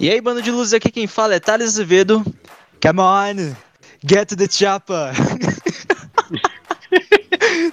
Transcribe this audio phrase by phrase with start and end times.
[0.00, 2.22] E aí, bando de luzes, aqui quem fala é Thales Azevedo.
[2.80, 3.54] Come on,
[4.04, 5.12] get to the chopper.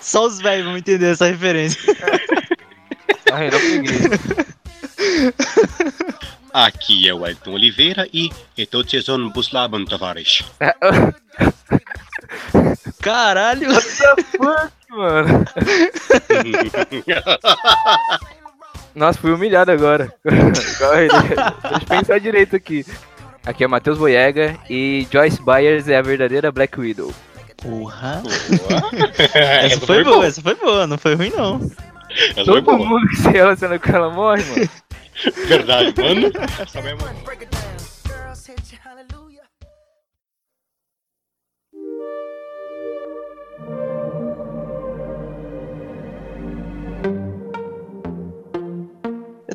[0.01, 1.79] Só os velhos vão entender essa referência.
[3.29, 3.99] Não peguei.
[6.53, 10.41] Aqui é o Elton Oliveira e estou Cezon Buslaban Tavares.
[13.01, 13.73] Caralho!
[13.73, 15.45] What the fuck, mano?
[18.95, 20.13] Nossa, fui humilhado agora.
[20.23, 20.95] Deixa
[21.73, 22.85] eu pensar direito aqui.
[23.45, 27.13] Aqui é o Matheus Boyega e Joyce Byers é a verdadeira Black Widow.
[27.57, 28.23] Porra!
[29.63, 31.61] Essa foi boa, essa foi boa, não foi ruim não.
[32.09, 34.69] Essa foi Todo mundo que se relaciona com ela morre, mano.
[35.47, 36.31] Verdade, mano.
[36.59, 36.99] Essa mesmo.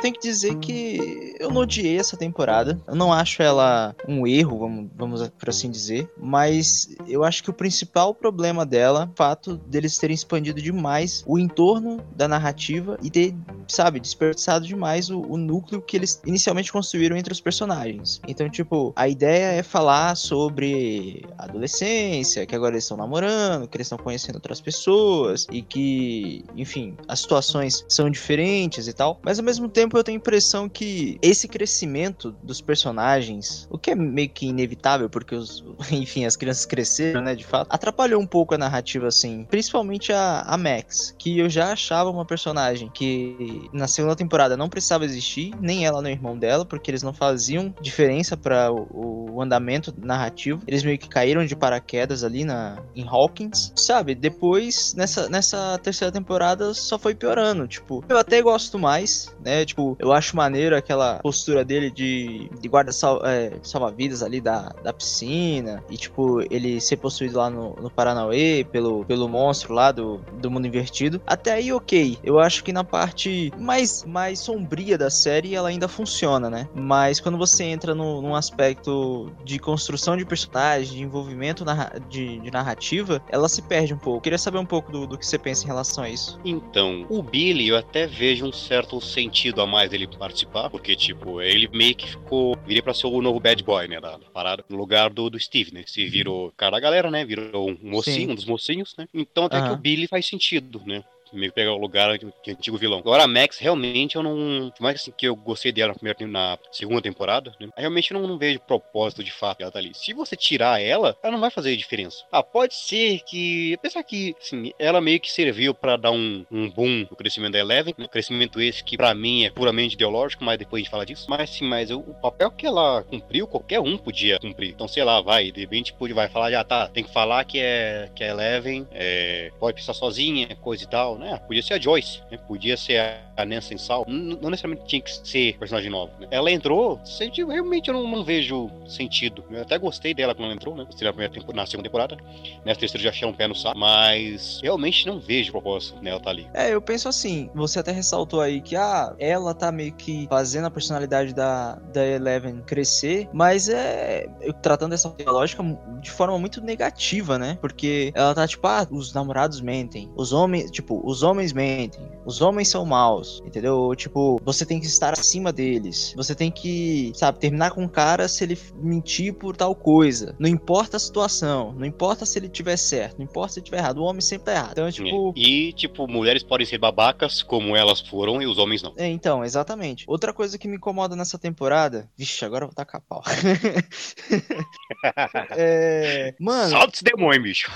[0.01, 2.81] Eu tenho que dizer que eu não odiei essa temporada.
[2.87, 6.11] Eu não acho ela um erro, vamos, vamos por assim dizer.
[6.17, 11.23] Mas eu acho que o principal problema dela é o fato deles terem expandido demais
[11.27, 13.35] o entorno da narrativa e ter,
[13.69, 18.23] sabe, desperdiçado demais o, o núcleo que eles inicialmente construíram entre os personagens.
[18.27, 23.87] Então, tipo, a ideia é falar sobre adolescência, que agora eles estão namorando, que eles
[23.87, 29.21] estão conhecendo outras pessoas e que, enfim, as situações são diferentes e tal.
[29.23, 33.91] Mas ao mesmo tempo eu tenho a impressão que esse crescimento dos personagens, o que
[33.91, 38.27] é meio que inevitável, porque os, enfim, as crianças cresceram, né, de fato, atrapalhou um
[38.27, 39.47] pouco a narrativa, assim.
[39.49, 44.69] Principalmente a, a Max, que eu já achava uma personagem que na segunda temporada não
[44.69, 49.35] precisava existir, nem ela nem o irmão dela, porque eles não faziam diferença para o,
[49.35, 50.63] o andamento narrativo.
[50.67, 54.15] Eles meio que caíram de paraquedas ali na, em Hawkins, sabe?
[54.15, 57.67] Depois, nessa, nessa terceira temporada, só foi piorando.
[57.67, 59.65] Tipo, eu até gosto mais, né?
[59.65, 64.73] Tipo, eu acho maneiro aquela postura dele de, de guarda sal, é, salva-vidas ali da,
[64.83, 65.83] da piscina.
[65.91, 70.51] E, tipo, ele ser possuído lá no, no Paranauê pelo, pelo monstro lá do, do
[70.51, 71.21] mundo invertido.
[71.27, 72.19] Até aí, ok.
[72.23, 76.69] Eu acho que na parte mais, mais sombria da série ela ainda funciona, né?
[76.75, 82.39] Mas quando você entra no, num aspecto de construção de personagem, de envolvimento narra- de,
[82.41, 84.21] de narrativa, ela se perde um pouco.
[84.21, 86.39] Queria saber um pouco do, do que você pensa em relação a isso.
[86.45, 91.41] Então, o Billy, eu até vejo um certo sentido a mais dele participar, porque, tipo,
[91.41, 92.57] ele meio que ficou.
[92.67, 94.01] viria pra ser o novo bad boy, né?
[94.01, 95.85] Da, da parada, no lugar do, do Steve, né?
[95.87, 97.25] Se virou cara da galera, né?
[97.25, 98.33] Virou um mocinho, Sim.
[98.33, 99.07] um dos mocinhos, né?
[99.15, 99.75] Então, até que Aham.
[99.75, 101.03] o Billy faz sentido, né?
[101.33, 102.99] Meio que pegar o lugar de, de antigo vilão.
[102.99, 104.71] Agora, a Max, realmente, eu não.
[104.71, 107.69] Por mais assim, que eu gostei dela na, primeira, na segunda temporada, né?
[107.77, 109.93] Realmente, não, não vejo propósito de fato ela tá ali.
[109.95, 112.25] Se você tirar ela, ela não vai fazer diferença.
[112.31, 113.75] Ah, pode ser que.
[113.75, 117.59] Apesar que, assim, ela meio que serviu pra dar um, um boom no crescimento da
[117.59, 117.95] Eleven.
[117.97, 118.09] Né?
[118.09, 121.27] Crescimento esse que, pra mim, é puramente ideológico, mas depois a gente fala disso.
[121.29, 124.71] Mas, sim, mas o, papel que ela cumpriu, qualquer um podia cumprir.
[124.71, 127.59] Então, sei lá, vai, de repente, pode, vai falar, ah, tá, tem que falar que
[127.59, 131.39] é que a Eleven é, pode pensar sozinha, coisa e tal, né?
[131.47, 132.39] Podia ser a Joyce, né?
[132.39, 134.05] Podia ser a, a Nancy Sal.
[134.09, 136.13] Não necessariamente tinha que ser personagem novo.
[136.19, 136.29] Né?
[136.31, 137.01] Ela entrou,
[137.49, 139.45] realmente eu não, não vejo sentido.
[139.51, 140.87] Eu até gostei dela quando ela entrou, né?
[141.11, 142.17] Primeira tempo- na segunda temporada.
[142.65, 143.79] Nessa terceira já achei um pé no saco.
[143.79, 146.47] Mas realmente não vejo propósito nela tá ali.
[146.55, 150.67] É, eu penso assim, você até ressaltou aí que ah, ela tá meio que fazendo
[150.67, 155.63] a personalidade da, da Eleven crescer, mas é eu tratando essa lógica
[156.01, 157.59] de forma muito negativa, né?
[157.61, 162.41] Porque ela tá tipo, ah, os namorados mentem, os homens, tipo, os homens mentem, os
[162.41, 163.95] homens são maus, entendeu?
[163.97, 168.29] Tipo, você tem que estar acima deles, você tem que, sabe, terminar com o cara
[168.29, 170.35] se ele mentir por tal coisa.
[170.39, 173.79] Não importa a situação, não importa se ele tiver certo, não importa se ele tiver
[173.79, 174.73] errado, o homem sempre tá errado.
[174.73, 178.83] Então, é tipo, E, tipo, mulheres podem ser babacas como elas foram e os homens
[178.83, 178.93] não.
[178.97, 180.05] É, então, exatamente.
[180.07, 182.09] Outra coisa que me incomoda nessa temporada.
[182.17, 183.23] Vixe, agora eu vou tacar pau.
[185.57, 186.35] é.
[186.39, 187.71] Mano, Solta esse demônio, bicho.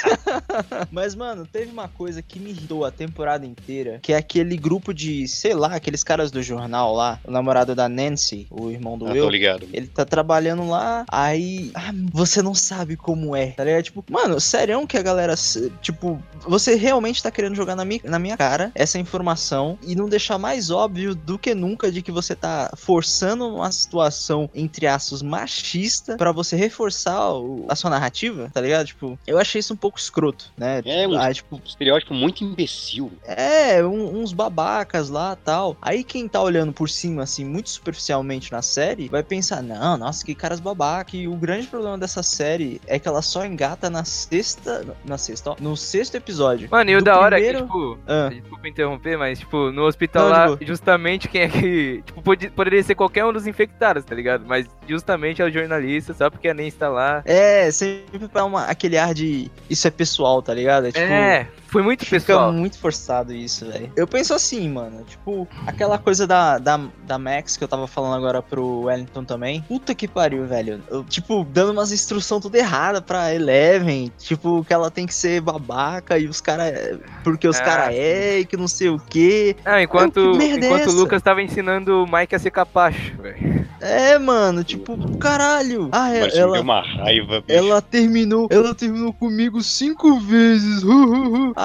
[0.90, 3.98] mas, mano, teve uma coisa que me irritou a temporada inteira.
[4.02, 7.18] Que é aquele grupo de, sei lá, aqueles caras do jornal lá.
[7.24, 9.24] O namorado da Nancy, o irmão do Ah, Will.
[9.24, 9.68] tô ligado.
[9.72, 13.82] Ele tá trabalhando lá, aí ah, você não sabe como é, tá ligado?
[13.82, 15.34] Tipo, mano, sério que a galera,
[15.80, 20.08] tipo, você realmente tá querendo jogar na minha, na minha cara essa informação e não
[20.08, 25.22] deixar mais óbvio do que nunca de que você tá forçando uma situação, entre aspas,
[25.22, 28.86] machista pra você reforçar o- a sua narrativa, tá ligado?
[28.86, 30.80] Tipo, eu achei isso um pouco escroto, né?
[30.84, 33.10] É, um Aí, tipo, estereótipo muito muito imbecil.
[33.24, 35.76] É, um- uns babacas lá tal.
[35.82, 40.24] Aí quem tá olhando por cima, assim, muito superficialmente na série, vai pensar, não, nossa,
[40.24, 41.16] que caras babaca.
[41.16, 44.84] E o grande problema dessa série é que ela só engata na sexta.
[45.04, 45.56] Na sexta, ó.
[45.60, 46.68] No sexto episódio.
[46.70, 49.82] Mano, e o da hora é primeiro- que, tipo, Ah, desculpa interromper, mas, tipo, no
[49.84, 50.58] hospital Não, lá, boa.
[50.62, 52.02] justamente quem é que.
[52.06, 54.44] Tipo, pode- poderia ser qualquer um dos infectados, tá ligado?
[54.46, 57.22] Mas justamente é o jornalista, só porque a Nancy tá lá.
[57.24, 59.50] é, sempre pra uma, aquele ar de.
[59.68, 60.86] Isso é pessoal, tá ligado?
[60.86, 62.52] É, tipo, é, foi muito Fica pessoal.
[62.52, 63.92] muito forçado isso, velho.
[63.96, 65.04] Eu penso assim, mano.
[65.04, 69.62] Tipo, aquela coisa da, da, da Max que eu tava falando agora pro Wellington também.
[69.62, 70.82] Puta que pariu, velho.
[70.90, 74.10] Eu, tipo, dando umas instruções tudo errada pra Eleven.
[74.18, 76.98] Tipo, que ela tem que ser babaca e os caras.
[77.22, 79.56] Porque os Ah, caras é e que não sei o quê.
[79.64, 80.92] Ah, enquanto, que merda é enquanto o?
[80.96, 83.60] Lucas tava ensinando o Mike a ser capacho, velho.
[83.80, 84.62] É, mano.
[84.64, 85.88] Tipo, caralho.
[85.92, 86.60] Ah, é, Mas ela.
[86.60, 87.58] uma raiva, bicho.
[87.58, 90.82] Ela terminou, ela terminou comigo cinco vezes.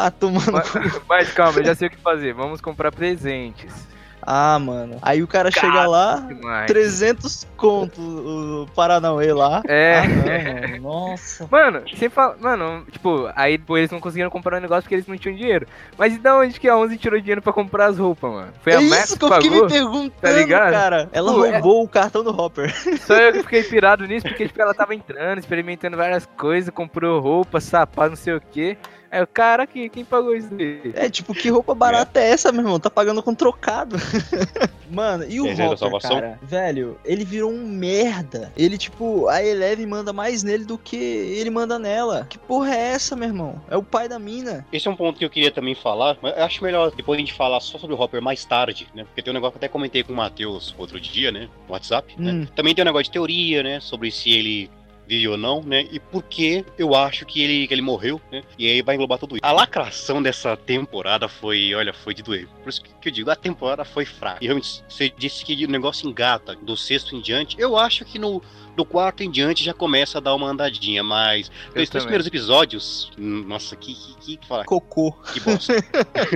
[0.06, 0.72] Ah, tomando Mas,
[1.08, 2.34] mas calma, eu já sei o que fazer.
[2.34, 3.74] Vamos comprar presentes.
[4.28, 4.98] Ah, mano.
[5.04, 6.66] Aí o cara chega lá, Demais.
[6.66, 9.62] 300 conto o Paranauê lá.
[9.68, 10.00] É.
[10.00, 10.08] Ah,
[10.80, 10.80] não.
[10.80, 11.48] Nossa.
[11.52, 12.36] Mano, você fala.
[12.40, 15.68] Mano, tipo, aí depois eles não conseguiram comprar o negócio porque eles não tinham dinheiro.
[15.96, 18.52] Mas e da onde que a 11 tirou dinheiro pra comprar as roupas, mano?
[18.64, 19.66] Foi a é Max isso que eu fiquei pagou?
[19.66, 21.10] me perguntando, Tá cara.
[21.12, 22.74] Ela Pô, é- roubou o cartão do Hopper.
[23.02, 27.20] Só eu que fiquei pirado nisso, porque tipo, ela tava entrando, experimentando várias coisas, comprou
[27.22, 28.76] roupa, sapato, não sei o quê.
[29.16, 30.92] Aí o cara, que, quem pagou isso daí?
[30.94, 32.78] É, tipo, que roupa barata é essa, meu irmão?
[32.78, 33.96] Tá pagando com trocado.
[34.92, 36.38] Mano, e o Hopper, cara?
[36.44, 38.52] Velho, ele virou um merda.
[38.58, 42.28] Ele, tipo, a Eleven manda mais nele do que ele manda nela.
[42.30, 43.62] Que porra é essa, meu irmão?
[43.70, 44.68] É o pai da mina.
[44.70, 47.22] Esse é um ponto que eu queria também falar, mas eu acho melhor depois a
[47.22, 49.06] gente falar só sobre o Hopper mais tarde, né?
[49.06, 51.48] Porque tem um negócio que eu até comentei com o Matheus outro dia, né?
[51.70, 52.22] No WhatsApp, Hum.
[52.42, 52.48] né?
[52.54, 53.80] Também tem um negócio de teoria, né?
[53.80, 54.70] Sobre se ele
[55.08, 55.88] vive ou não, né?
[55.92, 58.44] E por que eu acho que ele, que ele morreu, né?
[58.58, 59.46] E aí vai englobar tudo isso.
[59.46, 62.48] A lacração dessa temporada foi, olha, foi de doer.
[62.64, 64.40] Por isso que eu digo, a temporada foi fraca.
[64.42, 67.56] E realmente, você disse que o negócio engata do sexto em diante.
[67.60, 68.42] Eu acho que no,
[68.76, 72.28] do quarto em diante já começa a dar uma andadinha, mas Eu os três primeiros
[72.28, 75.12] episódios, nossa, que, que, que, fala, Cocô.
[75.34, 75.74] que bosta.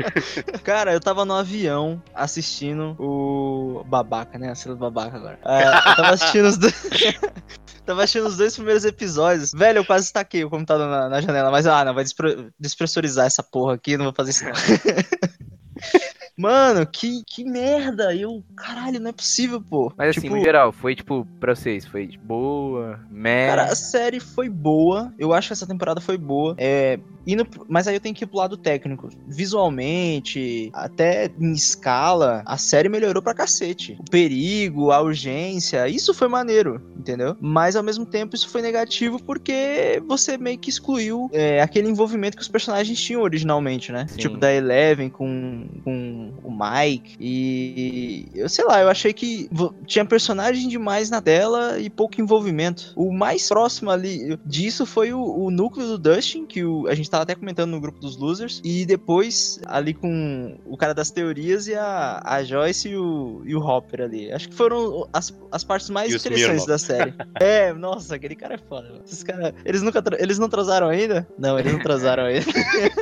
[0.64, 4.52] Cara, eu tava no avião assistindo o babaca, né?
[4.52, 5.40] A cena do babaca agora.
[5.46, 6.74] É, eu tava assistindo os dois.
[7.86, 9.52] tava assistindo os dois primeiros episódios.
[9.52, 13.26] Velho, eu quase estaquei o computador na, na janela, mas ah, não, vai despre- despressurizar
[13.26, 14.54] essa porra aqui, não vou fazer isso não.
[16.40, 18.16] Mano, que, que merda!
[18.16, 19.92] Eu, caralho, não é possível, pô.
[19.98, 23.48] Mas assim, Tipo, no geral, foi tipo, pra vocês, foi boa, meh.
[23.48, 25.14] Cara, a série foi boa.
[25.20, 26.56] Eu acho que essa temporada foi boa.
[26.58, 26.98] É,
[27.28, 29.10] indo, mas aí eu tenho que ir pro lado técnico.
[29.28, 33.98] Visualmente, até em escala, a série melhorou pra cacete.
[34.00, 37.36] O perigo, a urgência, isso foi maneiro, entendeu?
[37.42, 42.38] Mas ao mesmo tempo isso foi negativo porque você meio que excluiu é, aquele envolvimento
[42.38, 44.08] que os personagens tinham originalmente, né?
[44.08, 44.18] Sim.
[44.18, 47.16] Tipo, da Eleven com, com o Mike.
[47.20, 49.50] E eu sei lá, eu achei que
[49.86, 52.94] tinha personagem demais na tela e pouco envolvimento.
[52.96, 57.10] O mais próximo ali disso foi o, o núcleo do Dustin, que o- a gente
[57.10, 58.62] tava até comentando no grupo dos losers.
[58.64, 63.56] E depois ali com o cara das teorias e a, a Joyce e o, e
[63.56, 64.32] o Hopper ali.
[64.32, 67.14] Acho que foram as, as partes mais E interessantes da série.
[67.40, 68.90] é, nossa, aquele cara é foda.
[68.90, 69.02] mano.
[69.06, 71.28] Esses caras, eles nunca, eles não transaram ainda?
[71.38, 72.46] Não, eles não transaram ainda.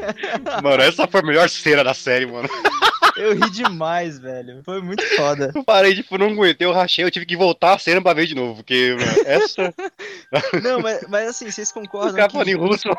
[0.63, 2.47] mano, essa foi a melhor cena da série, mano.
[3.17, 4.61] Eu ri demais, velho.
[4.63, 5.51] Foi muito foda.
[5.53, 8.27] Eu parei, tipo, não aguentei, eu rachei, eu tive que voltar a cena pra ver
[8.27, 9.73] de novo, porque, mano, essa.
[10.61, 12.89] Não, mas, mas assim, vocês concordam caras que falando em russo.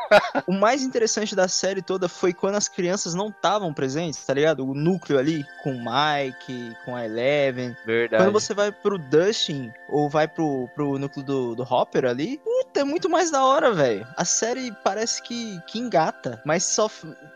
[0.47, 4.65] o mais interessante da série toda foi quando as crianças não estavam presentes, tá ligado?
[4.65, 7.75] O núcleo ali, com o Mike, com a Eleven.
[7.85, 8.23] Verdade.
[8.23, 12.81] Quando você vai pro Dustin, ou vai pro, pro núcleo do, do Hopper ali, puta,
[12.81, 14.07] é muito mais da hora, velho.
[14.17, 16.89] A série parece que, que engata, mas só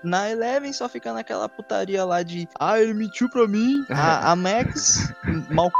[0.03, 3.85] na Eleven só fica naquela putaria lá de ah, ele mentiu pra mim.
[3.89, 5.13] A, a Max,
[5.49, 5.71] mal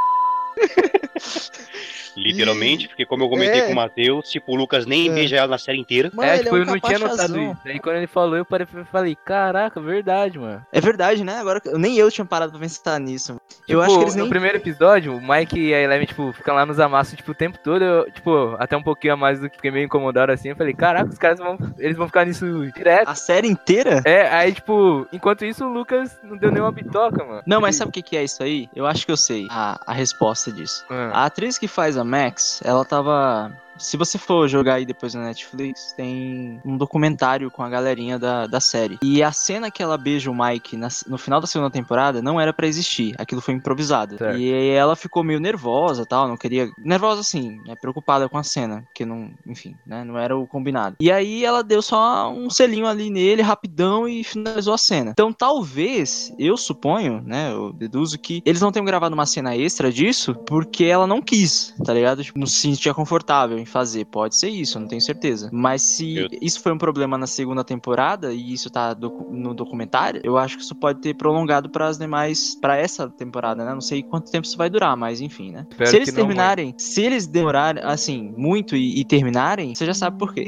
[2.16, 3.66] Literalmente, porque como eu comentei É.
[3.66, 5.14] com o Matheus, tipo, o Lucas nem É.
[5.14, 6.12] beija ela na série inteira.
[6.14, 7.58] Mano, é, ele tipo, é um eu não tinha notado isso.
[7.66, 10.64] Aí quando ele falou, eu parei e falei, caraca, verdade, mano.
[10.72, 11.38] É verdade, né?
[11.38, 13.34] Agora nem eu tinha parado pra pensar nisso.
[13.68, 14.30] eu Tipo, acho que eles no nem.
[14.30, 17.58] primeiro episódio, o Mike e a Eleven, tipo, ficam lá nos amassos, tipo, o tempo
[17.64, 20.56] todo, eu, tipo, até um pouquinho a mais do que fiquei meio incomodado assim, eu
[20.56, 23.08] falei, caraca, os caras vão, eles vão ficar nisso direto.
[23.10, 24.02] A série inteira?
[24.06, 27.42] É, aí, tipo, enquanto isso, o Lucas não deu nenhuma bitoca, mano.
[27.48, 28.70] Não, mas sabe o que, que é isso aí?
[28.76, 30.86] Eu acho que eu sei a, a resposta disso.
[31.12, 35.14] Ah, A atriz que faz a Max, ela tava Se você for jogar aí depois
[35.14, 38.98] na Netflix, tem um documentário com a galerinha da, da série.
[39.02, 42.40] E a cena que ela beija o Mike na- no final da segunda temporada não
[42.40, 43.16] era pra existir.
[43.18, 44.18] Aquilo foi improvisado.
[44.18, 44.38] Certo.
[44.38, 46.70] E aí ela ficou meio nervosa tal, não queria.
[46.78, 47.76] Nervosa assim, né?
[47.80, 48.84] Preocupada com a cena.
[48.84, 49.32] Porque não.
[49.48, 50.04] Enfim, né?
[50.04, 50.96] Não era o combinado.
[51.00, 55.12] E aí ela deu só um selinho ali nele, rapidão, e finalizou a cena.
[55.12, 57.52] Então talvez, eu suponho, né?
[57.52, 61.74] Eu deduzo que eles não tenham gravado uma cena extra disso porque ela não quis,
[61.84, 62.24] tá ligado?
[62.24, 64.06] Tipo, não se sentia confortável em fazer.
[64.06, 65.50] Pode ser isso, eu não tenho certeza.
[65.52, 69.54] Mas se Eu- isso foi um problema na segunda temporada e isso tá docu- no
[69.54, 73.74] documentário, eu acho que isso pode ter prolongado para as demais, para essa temporada, né?
[73.74, 75.66] Não sei quanto tempo isso vai durar, mas enfim, né?
[75.70, 79.94] Espero se eles não terminarem, se eles demorarem assim muito e, e terminarem, você já
[79.94, 80.48] sabe por quê.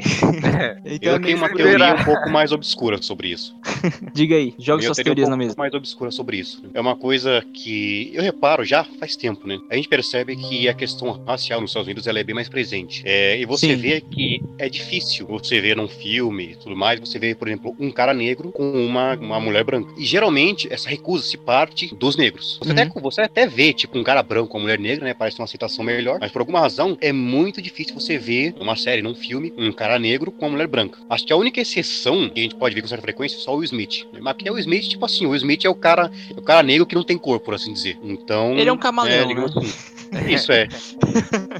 [0.60, 0.78] É.
[0.94, 3.56] então, Eu tenho uma teoria um pouco mais obscura sobre isso.
[4.14, 5.54] diga aí, joga Eu suas teria um teorias na pouco mesa.
[5.58, 6.62] mais obscura sobre isso.
[6.74, 9.58] É uma coisa que eu reparo já faz tempo, né?
[9.70, 13.02] A gente percebe que a questão racial nos Estados Unidos ela é bem mais presente.
[13.08, 13.76] É, e você Sim.
[13.76, 17.76] vê que é difícil você ver num filme e tudo mais, você vê, por exemplo,
[17.78, 19.92] um cara negro com uma, uma mulher branca.
[19.96, 22.58] E geralmente essa recusa se parte dos negros.
[22.60, 22.78] Você, Uhum.
[22.80, 25.14] até, você até vê, tipo, um cara branco com uma mulher negra, né?
[25.14, 29.02] Parece uma aceitação melhor, mas por alguma razão é muito difícil você ver numa série,
[29.02, 30.98] num filme, um cara negro com uma mulher branca.
[31.08, 33.52] Acho que a única exceção que a gente pode ver com certa frequência é só
[33.52, 34.04] o Will Smith.
[34.12, 34.18] né?
[34.20, 36.38] Mas que é o Will Smith, tipo assim, o Will Smith é o cara, é
[36.40, 37.96] o cara negro que não tem cor, por assim dizer.
[38.02, 38.58] Então.
[38.58, 39.62] Ele é um camaleão, digamos né?
[39.62, 39.94] assim.
[40.32, 40.66] Isso é.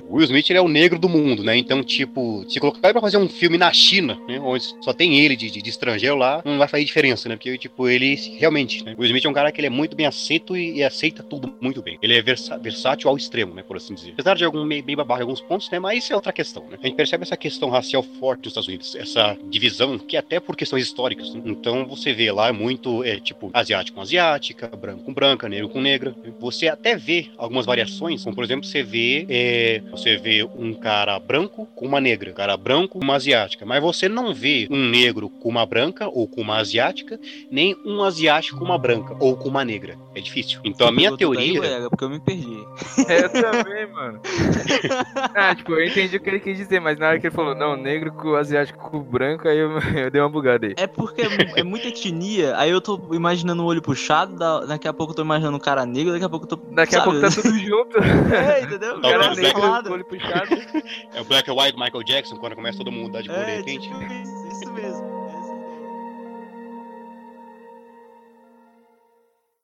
[0.08, 1.56] O Will Smith ele é o negro do mundo, né?
[1.56, 4.38] Então, tipo, se colocar pra fazer um filme na China, né?
[4.40, 7.36] Onde só tem ele de, de, de estrangeiro lá, não vai fazer diferença, né?
[7.36, 8.94] Porque, tipo, ele realmente, né?
[8.96, 11.54] O Smith é um cara que ele é muito bem aceito e, e aceita tudo
[11.60, 11.98] muito bem.
[12.02, 13.62] Ele é versa- versátil ao extremo, né?
[13.62, 14.12] Por assim dizer.
[14.12, 15.78] Apesar de algum meio, meio em alguns pontos, né?
[15.78, 16.78] Mas isso é outra questão, né?
[16.82, 20.40] A gente percebe essa questão racial forte nos Estados Unidos, essa divisão, que é até
[20.40, 21.32] por questões históricas.
[21.34, 21.42] né?
[21.44, 25.80] Então, você vê lá muito, é, tipo, asiático com asiática, branco com branca, negro com
[25.80, 26.14] negra.
[26.40, 31.18] Você até vê algumas variações, como por exemplo, você vê, é, você vê um cara
[31.26, 34.88] branco com uma negra, um cara branco com uma asiática, mas você não vê um
[34.88, 37.18] negro com uma branca ou com uma asiática,
[37.50, 39.98] nem um asiático com uma branca ou com uma negra.
[40.14, 40.60] É difícil.
[40.64, 42.64] Então a minha ir, teoria, Goiaga, porque eu me perdi.
[43.08, 44.20] Eu também, mano.
[45.34, 47.54] ah, tipo, eu entendi o que ele quis dizer, mas na hora que ele falou,
[47.54, 50.74] não, negro com asiático com branco, aí eu, eu dei uma bugada aí.
[50.76, 54.88] É porque é, é muita etnia, aí eu tô imaginando o olho puxado, da- daqui
[54.88, 56.56] a pouco eu tô imaginando um cara negro, daqui a pouco eu tô.
[56.74, 57.10] Daqui a sabe?
[57.10, 57.98] pouco tá tudo junto.
[58.34, 58.98] É, entendeu?
[58.98, 60.56] O cara negro, olho puxado.
[61.16, 63.44] É o Black and White Michael Jackson, quando começa todo mundo a mudar de cor
[63.44, 63.88] de É, repente.
[63.88, 65.16] tipo isso, isso mesmo.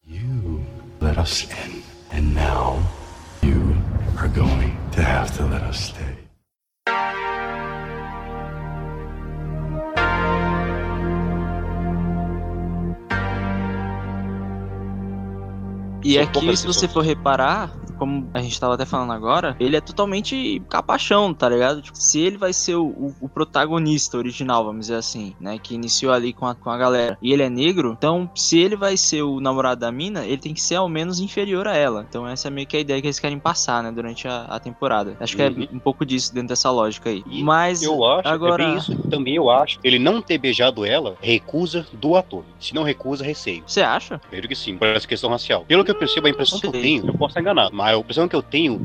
[0.04, 0.64] You
[1.00, 2.82] let us in, and now
[3.42, 3.76] you
[4.18, 6.18] are going to have to let us stay.
[16.04, 17.71] E aqui, se você for reparar,
[18.02, 21.80] como a gente tava até falando agora, ele é totalmente capachão, tá ligado?
[21.80, 25.56] Tipo, se ele vai ser o, o- o protagonista original, vamos dizer assim, né?
[25.62, 28.75] Que iniciou ali com a, com a galera, e ele é negro, então se ele
[28.75, 32.04] vai ser o namorado da mina, ele tem que ser ao menos inferior a ela.
[32.09, 33.92] Então essa é meio que a ideia que eles querem passar, né?
[33.92, 35.16] Durante a, a temporada.
[35.21, 35.68] Acho que Uhum.
[35.73, 37.23] é um pouco disso dentro dessa lógica aí.
[37.30, 38.64] E Mas Eu acho, agora...
[38.64, 39.78] é isso também eu acho.
[39.85, 42.44] Ele não ter beijado ela, recusa do ator.
[42.59, 43.62] Se não recusa, receio.
[43.66, 44.21] Você acha?
[44.30, 45.64] Vejo que sim, por essa questão racial.
[45.66, 48.28] Pelo que eu percebo, a impressão que eu tenho, eu posso enganado, mas a impressão
[48.28, 48.80] que eu tenho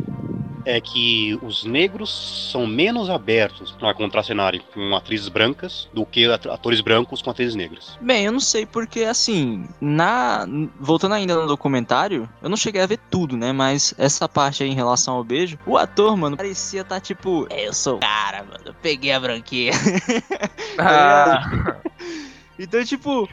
[0.65, 6.45] é que os negros são menos abertos a contracenarem com atrizes brancas do que at-
[6.47, 7.97] atores brancos com atrizes negras.
[8.01, 10.45] Bem, eu não sei porque assim, na
[10.77, 13.53] voltando ainda no documentário, eu não cheguei a ver tudo, né?
[13.53, 17.65] Mas essa parte aí em relação ao beijo, o ator, mano, parecia tá tipo, "É,
[17.65, 19.71] eu sou o cara, mano, eu peguei a branquinha.
[20.79, 21.79] Ah,
[22.59, 23.27] Então, tipo,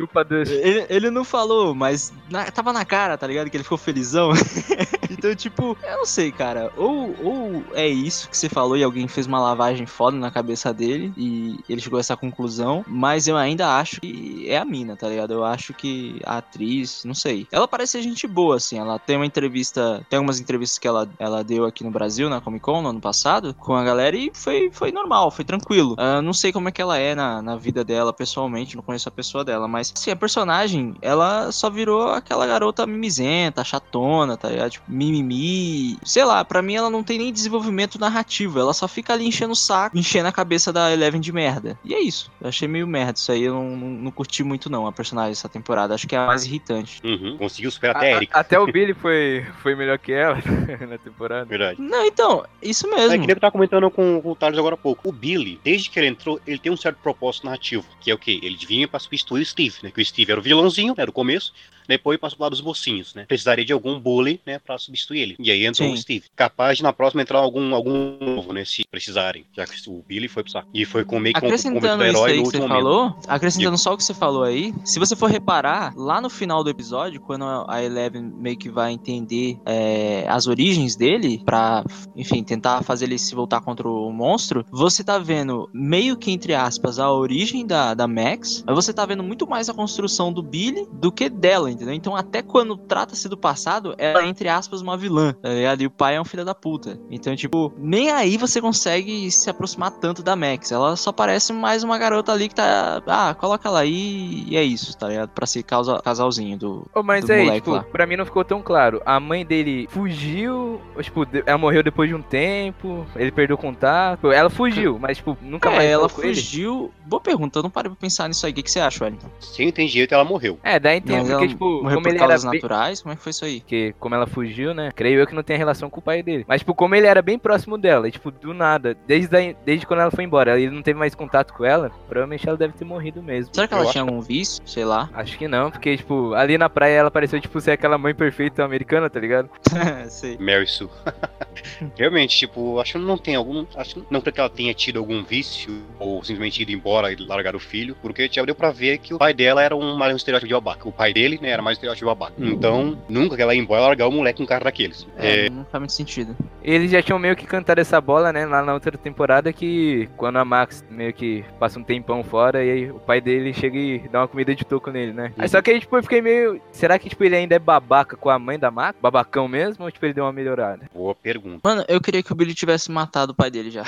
[0.63, 3.49] ele, ele não falou, mas na- tava na cara, tá ligado?
[3.51, 4.31] Que ele ficou felizão.
[5.11, 6.71] então, tipo, eu não sei, cara.
[6.77, 10.73] Ou, ou é isso que você falou e alguém fez uma lavagem foda na cabeça
[10.75, 12.85] dele e ele chegou a essa conclusão.
[12.87, 15.33] Mas eu ainda acho que é a mina, tá ligado?
[15.33, 17.47] Eu acho que a atriz, não sei.
[17.51, 18.79] Ela parece ser gente boa, assim.
[18.79, 22.41] Ela tem uma entrevista, tem algumas entrevistas que ela, ela deu aqui no Brasil, na
[22.41, 25.95] Comic Con, no ano passado, com a galera e foi, foi normal, foi tranquilo.
[25.99, 29.09] Ah, não sei como é que ela é na, na vida dela pessoalmente, não conheço
[29.09, 34.49] a pessoa dela, mas assim, a personagem, ela só virou aquela garota mimizenta, chatona, tá
[34.49, 34.71] ligado?
[34.73, 35.99] Tipo, mimimi.
[36.05, 39.53] Sei lá, pra mim ela não tem nem desenvolvimento narrativo, ela só fica ali enchendo
[39.53, 41.79] o saco, enchendo a cabeça da Eleven de merda.
[41.85, 42.31] E é isso.
[42.41, 45.31] Eu achei meio merda isso aí, eu não, não, não curti muito não a personagem
[45.33, 47.01] dessa temporada, acho que é a mais irritante.
[47.05, 47.37] Uhum.
[47.39, 48.39] Conseguiu superar até a A- Erika.
[48.41, 50.37] até o Billy foi, foi melhor que ela
[50.89, 51.45] na temporada.
[51.45, 51.81] Verdade.
[51.81, 53.13] Não, então, isso mesmo.
[53.13, 55.09] É que nem eu tava comentando com, com o Thales agora há pouco.
[55.09, 58.19] O Billy, desde que ele entrou, ele tem um certo propósito narrativo, que é o
[58.19, 58.41] quê?
[58.43, 59.91] Ele vinha pra substituir o Steve, né?
[59.91, 61.53] Que o Steve era o vilãozinho, era o começo.
[61.89, 63.25] Depois passou pro lado dos mocinhos, né?
[63.27, 65.37] Precisaria de algum bully, né, pra substituir ele.
[65.39, 65.95] E aí entrou Sim.
[65.95, 66.25] o Steve.
[66.35, 70.29] Capaz de na próxima entrar algum, algum novo, né, se precisarem, já que o Billy
[70.29, 70.69] foi pro saco.
[70.73, 72.85] E foi com meio que com, com o herói no que você último momento.
[72.85, 76.63] falou, acrescentando só o que você falou aí, se você for reparar, lá no final
[76.63, 81.85] do episódio, quando a Eleven meio que vai entender é, as origens dele, pra,
[82.17, 86.55] enfim, tentar fazer ele se voltar contra o monstro, você tá vendo meio que, entre
[86.55, 90.43] aspas, a origem da, da Max, mas você tá vendo muito mais a construção do
[90.43, 91.95] Billy do que dela, entendeu?
[91.95, 95.83] Então, até quando trata-se do passado, ela é, entre aspas, uma vilã, tá ligado?
[95.83, 96.99] E o pai é um filho da puta.
[97.11, 100.73] Então, tipo, nem aí você consegue se aproximar tanto da Max.
[100.73, 103.03] Ela só parece mais uma garota ali que tá.
[103.07, 105.31] Ah, coloca ela aí e é isso, tá ligado?
[105.31, 106.87] Pra ser causa, casalzinho do.
[106.95, 107.83] Ô, mas do aí, moleque tipo, lá.
[107.85, 109.01] pra mim não ficou tão claro.
[109.05, 114.31] A mãe dele fugiu, ou, tipo, ela morreu depois de um tempo, ele perdeu contato.
[114.31, 116.35] Ela fugiu, mas, tipo, nunca mais É, ela falou com ele.
[116.35, 116.93] fugiu.
[117.07, 118.53] Boa pergunta, eu não parei pra pensar nisso aí.
[118.53, 119.29] O que, que você acha, Wellington?
[119.41, 120.59] Se não tem jeito, ela morreu.
[120.63, 122.61] É, dá a entender, porque, ela tipo, morreu como por ele era causas bem...
[122.61, 123.03] naturais?
[123.03, 123.61] Como é que foi isso aí?
[123.61, 124.91] Porque como ela fugiu, né?
[124.95, 126.45] Creio eu que não tem relação com o pai dele.
[126.49, 129.87] Mas, tipo, como ele era bem próximo dela, e, tipo, do nada, desde, a- desde
[129.87, 132.85] quando ela foi embora, ele não teve mais contato com ela, provavelmente ela deve ter
[132.85, 133.55] morrido mesmo.
[133.55, 134.63] Será que Eu ela acho tinha algum vício?
[134.67, 135.09] Sei lá.
[135.15, 138.65] Acho que não, porque, tipo, ali na praia ela pareceu, tipo, ser aquela mãe perfeita
[138.65, 139.49] americana, tá ligado?
[140.09, 140.37] Sei.
[140.39, 140.89] Mary Sue.
[141.97, 143.65] Realmente, tipo, acho que não tem algum.
[143.77, 147.55] Acho que não porque ela tenha tido algum vício ou simplesmente ido embora e largar
[147.55, 150.49] o filho, porque já deu pra ver que o pai dela era um, um estereótipo
[150.49, 150.89] de babaca.
[150.89, 152.35] O pai dele, né, era mais um estereótipo de babaca.
[152.39, 155.07] Então, nunca que ela ia embora largar o moleque com um cara daqueles.
[155.17, 156.37] É, É, não faz muito sentido.
[156.63, 160.37] Eles já tinham meio que cantado essa bola, né, lá na outra temporada, que quando
[160.37, 163.99] a Max meio que passa um tempão fora, e aí o pai dele chega e
[164.09, 165.33] dá uma comida de toco nele, né?
[165.37, 165.49] Aí Uhum.
[165.49, 166.61] só que aí, tipo, eu fiquei meio.
[166.73, 168.99] Será que, tipo, ele ainda é babaca com a mãe da Max?
[169.01, 169.85] Babacão mesmo?
[169.85, 170.89] Ou, tipo, ele deu uma melhorada?
[170.95, 171.61] boa pergunta.
[171.63, 173.83] Mano, eu queria que o Billy tivesse matado o pai dele já.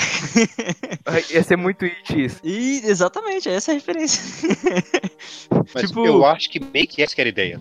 [1.30, 2.40] Ia ser muito it isso.
[2.44, 4.22] E exatamente, essa é a referência.
[5.74, 7.60] Mas Tipo- eu acho que meio que essa que era a ideia.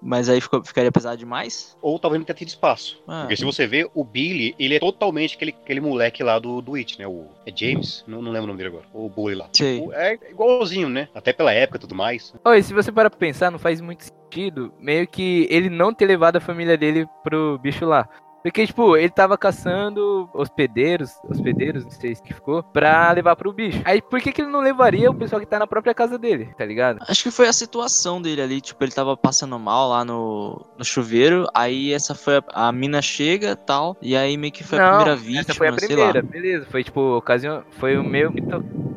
[0.00, 1.76] Mas aí ficou, ficaria pesado demais?
[1.82, 2.98] Ou talvez não tenha tido espaço.
[3.06, 3.20] Ah.
[3.22, 6.76] Porque se você vê, o Billy, ele é totalmente aquele, aquele moleque lá do, do
[6.76, 7.06] It, né?
[7.06, 8.04] O, é James?
[8.06, 8.86] Não, não lembro o nome dele agora.
[8.94, 9.48] O Bully lá.
[9.52, 11.08] Tipo, é igualzinho, né?
[11.14, 12.32] Até pela época e tudo mais.
[12.42, 16.06] Oi, se você parar pra pensar, não faz muito sentido meio que ele não ter
[16.06, 18.08] levado a família dele pro bicho lá.
[18.48, 23.52] Porque, tipo, ele tava caçando hospedeiros, hospedeiros, não sei se que ficou, pra levar pro
[23.52, 23.80] bicho.
[23.84, 26.48] Aí, por que que ele não levaria o pessoal que tá na própria casa dele,
[26.56, 26.98] tá ligado?
[27.06, 30.84] Acho que foi a situação dele ali, tipo, ele tava passando mal lá no, no
[30.84, 34.88] chuveiro, aí essa foi a, a mina chega tal, e aí meio que foi a
[34.88, 36.66] primeira vítima, essa foi a primeira, beleza.
[36.70, 38.42] Foi, tipo, ocasião, foi o meio que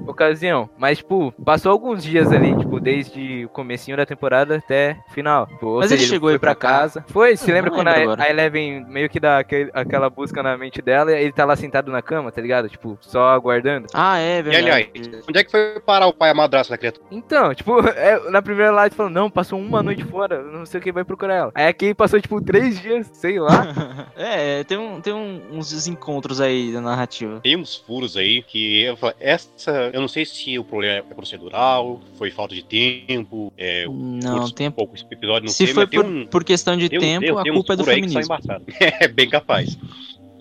[0.08, 0.70] ocasião.
[0.78, 5.48] Mas, tipo, passou alguns dias ali, tipo, desde o comecinho da temporada até o final.
[5.48, 6.70] Tipo, Mas seja, ele chegou aí pra cá?
[6.72, 7.06] casa.
[7.08, 8.24] Foi, se Eu lembra não quando a, agora.
[8.24, 11.56] a Eleven meio que dá aquele- aquela busca na mente dela e ele tá lá
[11.56, 12.70] sentado na cama, tá ligado?
[12.70, 13.88] Tipo, só aguardando.
[13.94, 14.66] Ah, é E verdade.
[14.72, 17.06] aliás, onde é que foi parar o pai e a madrasta da criatura?
[17.12, 20.84] Então, tipo, é, na primeira live falou, não, passou uma noite fora, não sei o
[20.84, 21.52] que vai procurar ela.
[21.56, 23.52] Aí aqui passou, tipo, três dias, sei lá.
[24.16, 27.40] é, tem, um, tem um- uns desencontros aí da narrativa.
[27.42, 29.90] Tem uns furos aí que eu falo, essa.
[29.94, 34.52] Eu não sei se o problema é procedural, foi falta de tempo, é, Não, curtos,
[34.54, 36.26] tem poucos episódios, não Se sei, foi mas tem por, um.
[36.28, 38.22] por questão de tem um- tempo, tem- a culpa é do feminismo.
[39.02, 39.78] É bem capaz.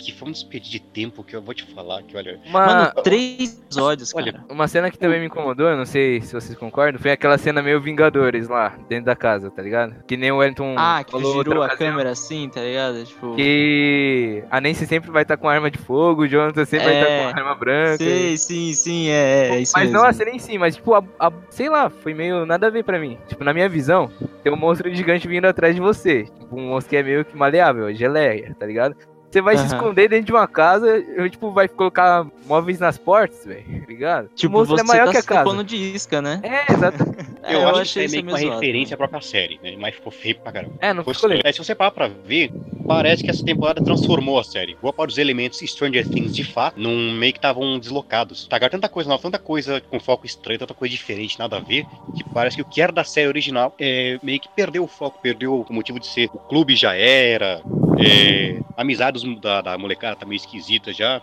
[0.01, 2.41] Que foi um despedido de tempo que eu vou te falar que, olha.
[2.47, 4.45] Uma, Mano, três episódios, Olha, cara.
[4.49, 7.63] uma cena que também me incomodou, eu não sei se vocês concordam, foi aquela cena
[7.63, 10.03] meio Vingadores lá, dentro da casa, tá ligado?
[10.07, 13.05] Que nem o Wellington Ah, que falou outra girou a ocasião, câmera assim, tá ligado?
[13.05, 13.37] Tipo...
[13.37, 17.01] Que a Nancy sempre vai estar com arma de fogo, o Jonathan sempre vai É,
[17.01, 17.99] estar com arma branca.
[18.05, 19.99] Sim, sim, sim, é, é isso Mas mesmo.
[19.99, 22.71] não a cena em si, mas tipo, a, a- sei lá, foi meio nada a
[22.71, 23.19] ver pra mim.
[23.29, 24.11] Tipo, na minha visão,
[24.43, 26.25] tem um monstro gigante vindo atrás de você.
[26.25, 28.97] Tipo, um monstro que é meio que maleável, é geleia, tá ligado?
[29.31, 29.77] Você vai se Aham.
[29.77, 34.27] esconder dentro de uma casa, eu, tipo, vai colocar móveis nas portas, velho, tá ligado?
[34.27, 35.65] o Tipo, monstro você é maior tá que a se casa.
[35.65, 36.41] de isca, né?
[36.43, 36.99] É, exato.
[37.43, 39.75] É, eu, acho que achei isso é meio que uma referência à própria série, né?
[39.79, 40.75] Mas ficou feio pra caramba.
[40.79, 41.43] É, não Foi ficou legal.
[41.47, 42.53] é, se você parar pra ver,
[42.87, 44.77] parece que essa temporada transformou a série.
[44.81, 48.47] Boa parte dos elementos Stranger Things, de fato, num meio que estavam deslocados.
[48.47, 51.87] Tagaram tanta coisa nova, tanta coisa com foco estranho, tanta coisa diferente, nada a ver,
[52.15, 55.19] que parece que o que era da série original é, meio que perdeu o foco,
[55.23, 56.29] perdeu o motivo de ser.
[56.35, 57.63] O clube já era,
[57.99, 61.21] é, a amizade da, da molecada tá meio esquisita já.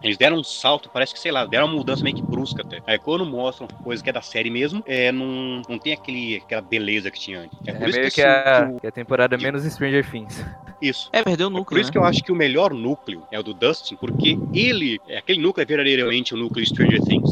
[0.00, 2.80] Eles deram um salto, parece que, sei lá, deram uma mudança meio que brusca até.
[2.86, 6.62] Aí quando mostram coisa que é da série mesmo, é, não, não tem aquele, aquela
[6.62, 7.58] beleza que tinha antes.
[7.66, 10.44] É, É meio que, a, que a temporada menos Stranger Things.
[10.80, 11.10] Isso.
[11.12, 11.92] É, perdeu o É por núcleo, isso né?
[11.92, 15.40] que eu acho que o melhor núcleo é o do Dustin, porque ele, é, aquele
[15.40, 17.30] núcleo é verdadeiramente o núcleo Stranger Things.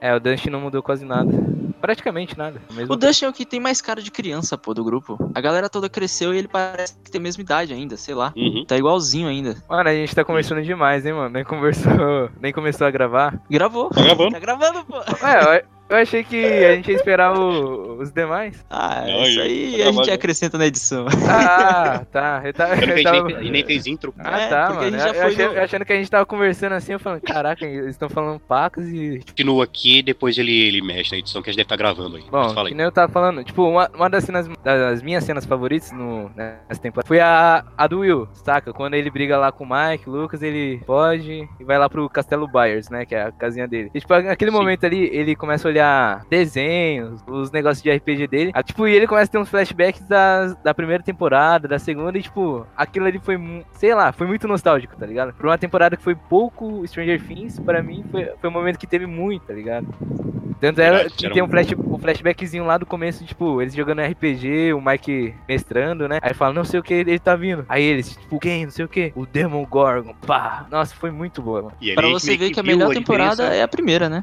[0.00, 1.30] É, o Dustin não mudou quase nada.
[1.80, 2.60] Praticamente nada.
[2.72, 5.16] Mesmo O Dustin é o que tem mais cara de criança, pô, do grupo.
[5.34, 8.32] A galera toda cresceu e ele parece que tem a mesma idade ainda, sei lá.
[8.36, 8.64] Uhum.
[8.66, 9.56] Tá igualzinho ainda.
[9.68, 11.30] Mano, a gente tá conversando demais, hein, mano?
[11.30, 13.40] Nem conversou, nem começou a gravar.
[13.48, 13.90] Gravou.
[13.90, 14.32] Tá gravando?
[14.32, 14.96] Tá gravando, pô.
[15.26, 18.64] É, Eu achei que a gente ia esperar o- os demais.
[18.68, 21.06] Ah, Não, isso eu- aí eu a gente acrescenta na edição.
[21.28, 22.42] Ah, tá.
[22.44, 24.14] Eu tava, Tanto que a eu gente tava- nem, fez- nem fez intro.
[24.18, 24.98] Ah, É, tá, porque a mano.
[24.98, 27.20] gente já Eu achei- no- eu achando que a gente tava conversando assim, eu falando,
[27.22, 29.20] caraca, eles estão falando pacas e.
[29.26, 32.24] Continua aqui, depois ele, ele mexe na edição que a gente deve estar gravando aí.
[32.30, 32.76] Bom, fala que aí.
[32.76, 36.80] nem eu tava falando, tipo, uma, uma das cenas, das minhas cenas favoritas no, nessa
[36.82, 38.72] temporada foi a, a do Will, saca?
[38.72, 42.08] Quando ele briga lá com o Mike, o Lucas, ele foge e vai lá pro
[42.10, 43.04] Castelo Byers, né?
[43.06, 43.90] Que é a casinha dele.
[43.94, 44.56] E, tipo, naquele Sim.
[44.56, 45.77] momento ali, ele começa a olhar
[46.28, 48.50] desenhos, os negócios de RPG dele.
[48.54, 52.16] Ah, Tipo, e ele começa a ter uns flashbacks das, da primeira temporada, da segunda,
[52.18, 53.38] e, tipo, aquilo ali foi,
[53.72, 55.32] sei lá, foi muito nostálgico, tá ligado?
[55.32, 58.86] Por uma temporada que foi pouco Stranger Things, pra mim, foi, foi um momento que
[58.86, 59.86] teve muito, tá ligado?
[60.60, 64.00] Tanto era Verdade, que tem um- flash, um flashbackzinho lá do começo, tipo, eles jogando
[64.00, 66.18] RPG, o Mike mestrando, né?
[66.20, 67.64] Aí fala, não sei o que, ele tá vindo.
[67.68, 68.64] Aí eles, tipo, quem?
[68.64, 69.12] Não sei o que.
[69.14, 70.66] O Demon Gorgon, pá.
[70.68, 71.74] Nossa, foi muito boa, mano.
[71.80, 73.54] E Pra a você ver que a melhor temporada diferença.
[73.54, 74.20] é a primeira, né?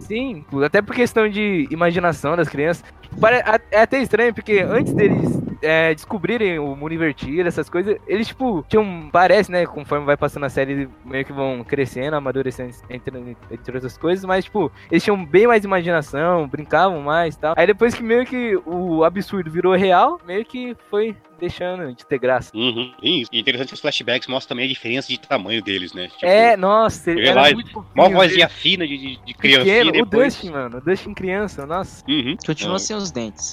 [0.00, 2.84] Sim, até por questão de imaginação das crianças.
[3.02, 3.26] Tipo,
[3.72, 8.64] É até estranho, porque antes deles é, descobrirem o mundo invertido, essas coisas, eles, tipo,
[8.68, 9.08] tinham.
[9.10, 9.66] Parece, né?
[9.66, 14.44] Conforme vai passando a série, meio que vão crescendo, amadurecendo, entre, entre outras coisas, mas,
[14.44, 17.54] tipo, eles tinham bem mais imaginação, brincavam mais e tal.
[17.56, 22.18] Aí depois que meio que o absurdo virou real, meio que foi deixando de ter
[22.18, 22.50] graça.
[22.56, 23.30] Uhum, isso.
[23.32, 26.08] E interessante que os flashbacks mostram também a diferença de tamanho deles, né?
[26.08, 29.90] Tipo, é, nossa, ele era lá muito Mó vozinha fina de, de, de criancinha pequeno,
[29.90, 30.34] o depois...
[30.34, 32.36] Dustin, mano, o Dustin criança, nossa, Uhum.
[32.46, 32.78] Continua É.
[32.78, 33.52] sem os dentes.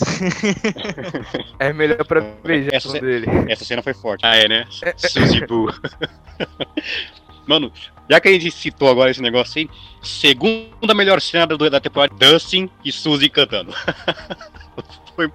[1.59, 3.25] é melhor pra beijar Essa cena- dele.
[3.49, 4.25] Essa cena foi forte.
[4.25, 4.65] Ah, é, né?
[4.97, 5.67] Suzy Boo.
[7.47, 7.71] Mano,
[8.11, 9.69] já que a gente citou agora esse negócio aí,
[10.01, 13.73] segunda melhor cena da, da temporada, Dustin e Suzy cantando.
[15.15, 15.31] Foi-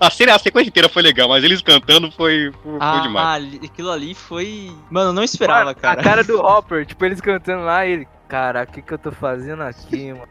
[0.00, 3.54] a, cena, a sequência inteira foi legal, mas eles cantando foi, foi, foi demais.
[3.60, 4.72] Ah, aquilo ali foi.
[4.90, 6.00] Mano, eu não esperava, Mano, cara.
[6.00, 8.08] A cara do Hopper, tipo, eles cantando lá e ele.
[8.28, 10.28] Caraca, o que, que eu tô fazendo aqui, mano?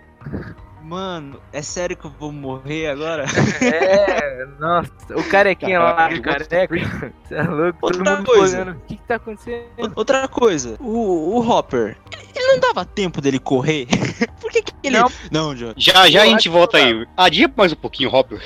[0.83, 3.25] Mano, é sério que eu vou morrer agora?
[3.61, 6.75] É, nossa, o carequinha lá, o careca.
[7.23, 8.61] Você é louco, todo Outra mundo coisa.
[8.61, 8.77] olhando.
[8.77, 9.93] O que, que tá acontecendo?
[9.95, 11.97] Outra coisa, o, o Hopper,
[12.41, 13.88] ele, não dava tempo dele correr?
[14.39, 14.97] Por que, que ele.
[14.97, 15.12] Não.
[15.32, 15.73] Não, John.
[15.77, 17.08] Já, já a gente volta aí.
[17.15, 18.41] Adia mais um pouquinho, Hopper.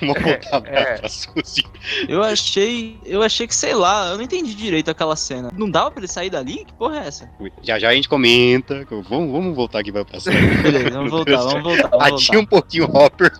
[0.00, 0.98] Vamos voltar pra, é.
[0.98, 1.64] pra Suzy.
[2.08, 2.98] Eu achei.
[3.04, 5.50] Eu achei que, sei lá, eu não entendi direito aquela cena.
[5.56, 6.64] Não dava pra ele sair dali?
[6.64, 7.30] Que porra é essa?
[7.62, 8.86] Já já a gente comenta.
[9.08, 10.62] Vamos, vamos voltar aqui pra série.
[10.62, 11.88] Beleza, vamos voltar, vamos voltar.
[11.88, 12.50] Vamos Adia um voltar.
[12.50, 13.32] pouquinho, Hopper.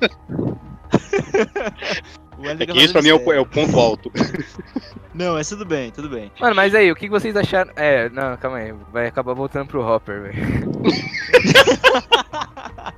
[2.43, 4.13] É que esse pra mim é o, é o ponto alto.
[5.15, 6.31] Não, mas tudo bem, tudo bem.
[6.39, 7.73] Mano, mas aí, o que vocês acharam?
[7.75, 10.37] É, não, calma aí, vai acabar voltando pro Hopper, velho.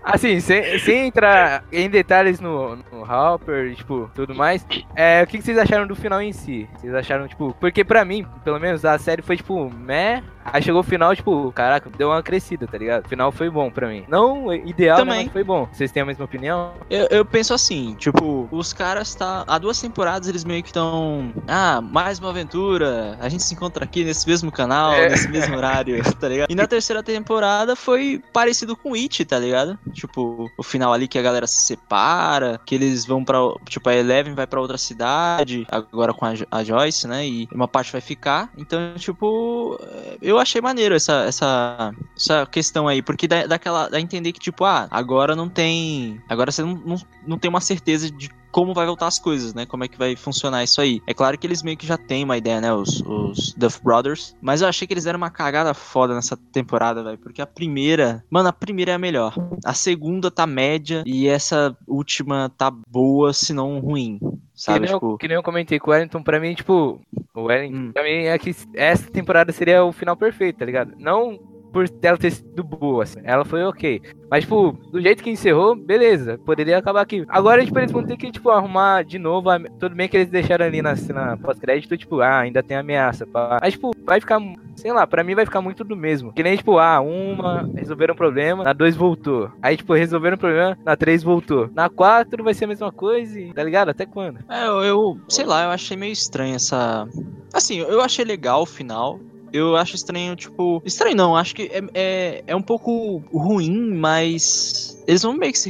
[0.05, 5.39] assim, sem, sem entrar em detalhes no, no Hopper, tipo, tudo mais, é, o que
[5.39, 6.69] que vocês acharam do final em si?
[6.77, 10.81] Vocês acharam, tipo, porque pra mim, pelo menos, a série foi, tipo, meh, aí chegou
[10.81, 13.05] o final, tipo, caraca, deu uma crescida, tá ligado?
[13.05, 14.05] O final foi bom pra mim.
[14.09, 15.25] Não ideal, né, Também.
[15.25, 15.69] mas foi bom.
[15.73, 16.73] Vocês têm a mesma opinião?
[16.89, 19.45] Eu, eu penso assim, tipo, os caras tá.
[19.47, 21.33] Há duas temporadas eles meio que estão.
[21.49, 23.17] Ah, mais uma aventura.
[23.21, 25.09] A gente se encontra aqui nesse mesmo canal, É.
[25.09, 26.51] nesse mesmo horário, tá ligado?
[26.51, 29.79] E na terceira temporada foi parecido com It, tá ligado?
[29.93, 33.39] Tipo, o final ali que a galera se separa, que eles vão pra.
[33.69, 37.27] Tipo, a Eleven vai pra outra cidade, agora com a, a Joyce, né?
[37.27, 38.51] E uma parte vai ficar.
[38.57, 39.79] Então, tipo,
[40.21, 44.33] eu achei maneiro essa, essa, essa questão aí, porque dá, dá, aquela, dá a entender
[44.33, 46.21] que, tipo, ah, agora não tem.
[46.29, 49.67] Agora você não, não, não tem uma certeza de como vai voltar as coisas, né?
[49.67, 51.01] Como é que vai funcionar isso aí.
[51.07, 52.73] É claro que eles meio que já têm uma ideia, né?
[52.73, 54.37] Os, os Duff Brothers.
[54.41, 57.19] Mas eu achei que eles deram uma cagada foda nessa temporada, velho.
[57.19, 58.25] Porque a primeira.
[58.31, 59.35] Mano, a primeira é a melhor.
[59.65, 61.03] A segunda tá média.
[61.07, 64.19] E essa última tá boa, se não ruim.
[64.19, 64.81] Que Sabe?
[64.81, 65.17] nem, eu, Tipo.
[65.19, 67.01] que nem eu comentei com o Wellington, pra mim, tipo,
[67.35, 67.93] o Wellington, Hum.
[67.93, 70.93] pra mim é que essa temporada seria o final perfeito, tá ligado?
[70.99, 71.39] Não
[71.73, 74.01] por ela ter sido boa, assim, ela foi ok.
[74.31, 77.25] Mas, tipo, do jeito que encerrou, beleza, poderia acabar aqui.
[77.29, 79.59] Agora, tipo, eles vão ter que, tipo, arrumar de novo, a...
[79.59, 83.59] tudo bem que eles deixaram ali na cena pós-crédito, tipo, ah, ainda tem ameaça, pá.
[83.61, 84.41] Mas, tipo, vai ficar,
[84.77, 86.33] sei lá, pra mim vai ficar muito do mesmo.
[86.33, 89.51] Que nem, tipo, ah, uma, resolveram o problema, na dois voltou.
[89.63, 91.69] Aí, tipo, resolveram o problema, na três voltou.
[91.75, 93.89] Na quatro vai ser a mesma coisa, e, tá ligado?
[93.89, 94.39] Até quando?
[94.49, 97.09] É, eu, eu- sei lá, eu achei meio estranho essa.
[97.53, 99.19] Assim, eu achei legal o final.
[99.53, 100.83] Eu acho estranho, tipo.
[100.85, 104.97] Estranho não, acho que é, é, é um pouco ruim, mas.
[105.09, 105.69] Eles vão meio que se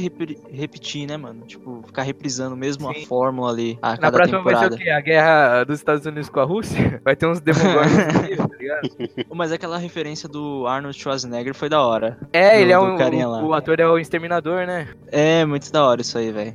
[0.51, 1.43] repetir, né, mano?
[1.47, 3.05] Tipo, ficar reprisando mesmo a Sim.
[3.05, 4.75] fórmula ali a Na cada próxima vai ser temporada.
[4.75, 4.89] o quê?
[4.91, 7.01] A guerra dos Estados Unidos com a Rússia?
[7.03, 7.91] Vai ter uns Demogorgons
[8.37, 8.89] tá ligado?
[9.33, 12.19] Mas aquela referência do Arnold Schwarzenegger foi da hora.
[12.31, 12.95] É, Do- ele é um.
[12.95, 14.89] O, o ator é o exterminador, né?
[15.11, 16.53] É, muito da hora isso aí, velho.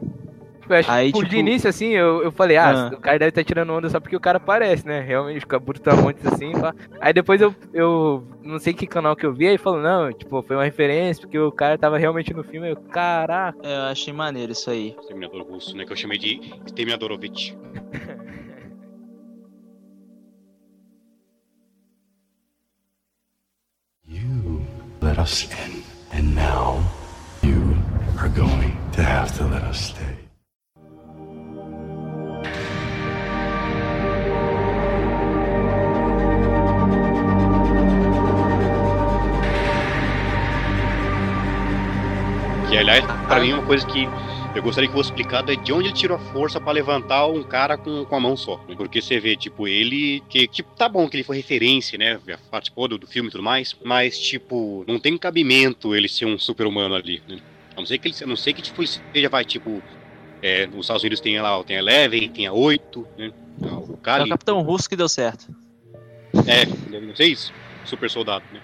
[0.67, 2.95] Tipo, eu acho Aí, que, tipo, tipo- de início, assim, eu, eu falei, ah, Ah.
[2.95, 5.01] o cara deve estar tirando onda só porque o cara aparece, né?
[5.01, 6.75] Realmente, fica brutamontes assim, pá.
[7.01, 10.43] Aí depois eu, eu não sei que canal que eu vi, aí falou, não, tipo,
[10.43, 13.57] foi uma referência, porque o cara tava realmente no filme, eu, caraca.
[13.63, 14.97] É, eu achei maneiro isso aí.
[15.01, 15.85] Exterminador russo, né?
[15.87, 17.57] Que eu chamei de Exterminadorovich.
[24.07, 24.65] You
[25.01, 26.83] let us in, and now
[27.43, 27.77] you
[28.19, 30.26] are going to have to let us stay.
[42.77, 44.07] Que, aliás, pra mim, uma coisa que
[44.55, 47.43] eu gostaria que fosse explicado é de onde ele tirou a força pra levantar um
[47.43, 48.59] cara com, com a mão só.
[48.69, 48.75] né?
[48.77, 50.23] Porque você vê, tipo, ele.
[50.29, 52.21] Que, tipo, tá bom que ele foi referência, né?
[52.51, 53.75] Participou do, do filme e tudo mais.
[53.83, 57.39] Mas, tipo, não tem cabimento ele ser um super-humano ali, né?
[57.75, 59.83] A não ser que ele, a não ser que, tipo, ele seja, vai, tipo.
[60.43, 63.33] É, nos Estados Unidos tem lá, tem a Eleven, tem a 8, né?
[63.63, 65.47] O É cara o Capitão Russo que deu certo.
[66.47, 67.51] é, deve não sei isso.
[67.87, 68.61] Super soldado, né?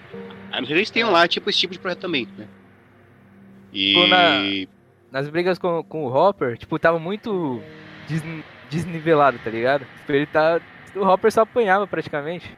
[0.51, 2.45] Aí não sei se eles tenham lá, tipo, esse tipo de projeto também, né?
[3.73, 3.93] E.
[3.93, 4.73] Tipo, na-
[5.11, 7.61] Nas brigas com, com o Hopper, tipo, tava muito
[8.07, 8.23] des-
[8.69, 9.85] desnivelado, tá ligado?
[9.99, 10.59] Tipo, ele tá.
[10.95, 12.57] O Hopper só apanhava praticamente.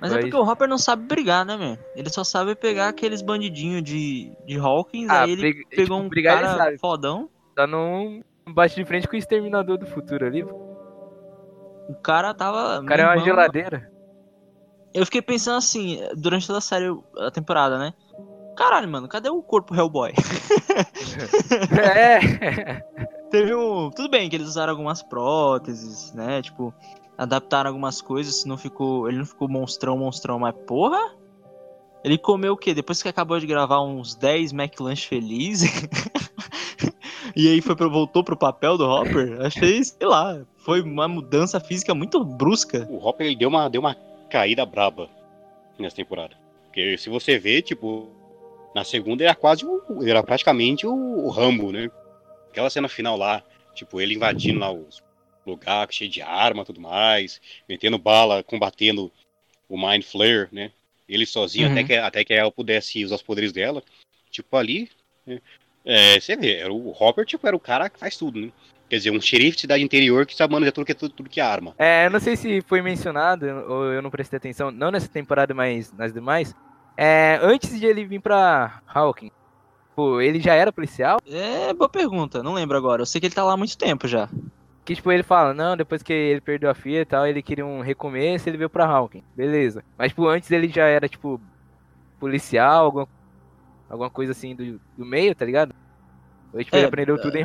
[0.00, 1.78] Mas é porque o Hopper não sabe brigar, né, meu?
[1.96, 6.18] Ele só sabe pegar aqueles bandidinhos de, de Hawkins, Ah, aí ele briga- pegou tipo,
[6.18, 6.78] um cara sabe.
[6.78, 7.30] fodão.
[7.58, 10.44] Só não bate de frente com o Exterminador do Futuro ali.
[10.44, 10.54] pô.
[11.88, 12.80] O cara tava.
[12.82, 13.90] O cara é uma geladeira.
[14.94, 16.86] Eu fiquei pensando assim, durante toda a série,
[17.18, 17.92] a temporada, né?
[18.56, 20.12] Caralho, mano, cadê o corpo Hellboy?
[21.78, 22.82] é.
[23.30, 23.90] Teve um.
[23.90, 26.40] Tudo bem que eles usaram algumas próteses, né?
[26.40, 26.72] Tipo,
[27.18, 29.08] adaptaram algumas coisas, não ficou.
[29.08, 31.14] Ele não ficou monstrão, monstrão, mas porra!
[32.02, 32.72] Ele comeu o quê?
[32.72, 35.70] Depois que acabou de gravar uns 10 McLanche felizes.
[37.34, 39.40] e aí foi pro, voltou pro papel do Hopper.
[39.40, 42.86] Achei, sei lá, foi uma mudança física muito brusca.
[42.88, 43.96] O Hopper ele deu uma, deu uma
[44.30, 45.10] caída braba
[45.78, 46.36] nessa temporada.
[46.66, 48.08] Porque se você vê, tipo,
[48.76, 50.06] na segunda era quase o.
[50.06, 51.90] Era praticamente o, o Rambo, né?
[52.50, 53.42] Aquela cena final lá,
[53.74, 55.02] tipo, ele invadindo lá os
[55.46, 59.10] lugares cheio de arma e tudo mais, metendo bala, combatendo
[59.66, 60.72] o Mind Flare, né?
[61.08, 61.72] Ele sozinho, Uhum.
[61.72, 63.82] até, que, até que ela pudesse usar os poderes dela.
[64.30, 64.90] Tipo, ali.
[65.26, 65.40] né?
[65.82, 68.52] É, você vê, era o Hopper, tipo, era o cara que faz tudo, né?
[68.90, 71.30] Quer dizer, um xerife de cidade interior que sabe manejar tudo que é tudo, tudo
[71.30, 71.74] que é arma.
[71.78, 75.54] É, eu não sei se foi mencionado ou eu não prestei atenção, não nessa temporada,
[75.54, 76.54] mas nas demais.
[76.96, 79.30] É, antes de ele vir pra Hawking,
[79.94, 81.18] pô, ele já era policial?
[81.26, 83.02] É, boa pergunta, não lembro agora.
[83.02, 84.28] Eu sei que ele tá lá há muito tempo já.
[84.84, 87.66] Que tipo, ele fala, não, depois que ele perdeu a filha e tal, ele queria
[87.66, 89.22] um recomeço, ele veio pra Hawking.
[89.34, 89.82] Beleza.
[89.98, 91.40] Mas, tipo, antes ele já era, tipo,
[92.20, 93.08] policial, alguma,
[93.90, 95.74] alguma coisa assim do, do meio, tá ligado?
[96.52, 97.44] Ou, tipo, É, ele aprendeu tudo em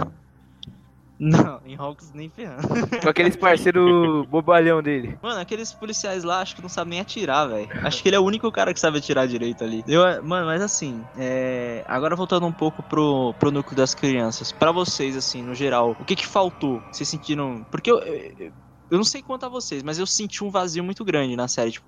[1.24, 2.68] Não, em Hawks nem ferrando.
[3.00, 5.20] com aqueles parceiros bobalhão dele.
[5.22, 7.70] Mano, aqueles policiais lá acho que não sabem nem atirar, velho.
[7.86, 9.84] Acho que ele é o único cara que sabe atirar direito ali.
[9.88, 11.86] Eu, mano, mas assim, é...
[11.88, 14.52] agora voltando um pouco pro, pro núcleo das crianças.
[14.52, 16.82] Pra vocês, assim, no geral, o que que faltou?
[16.92, 17.64] Vocês sentiram.
[17.70, 18.52] Porque eu, eu,
[18.90, 21.74] eu não sei quanto a vocês, mas eu senti um vazio muito grande na série.
[21.74, 21.86] Tipo,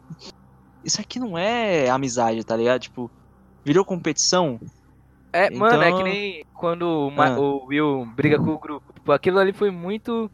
[0.86, 2.82] isso aqui não é amizade, tá ligado?
[2.82, 3.10] Tipo,
[3.65, 4.60] virou competição.
[5.34, 7.38] É, mano, é Então- que nem quando o, Ah.
[7.39, 8.93] o Will briga com o grupo.
[8.93, 10.30] Tipo, aquilo ali foi muito.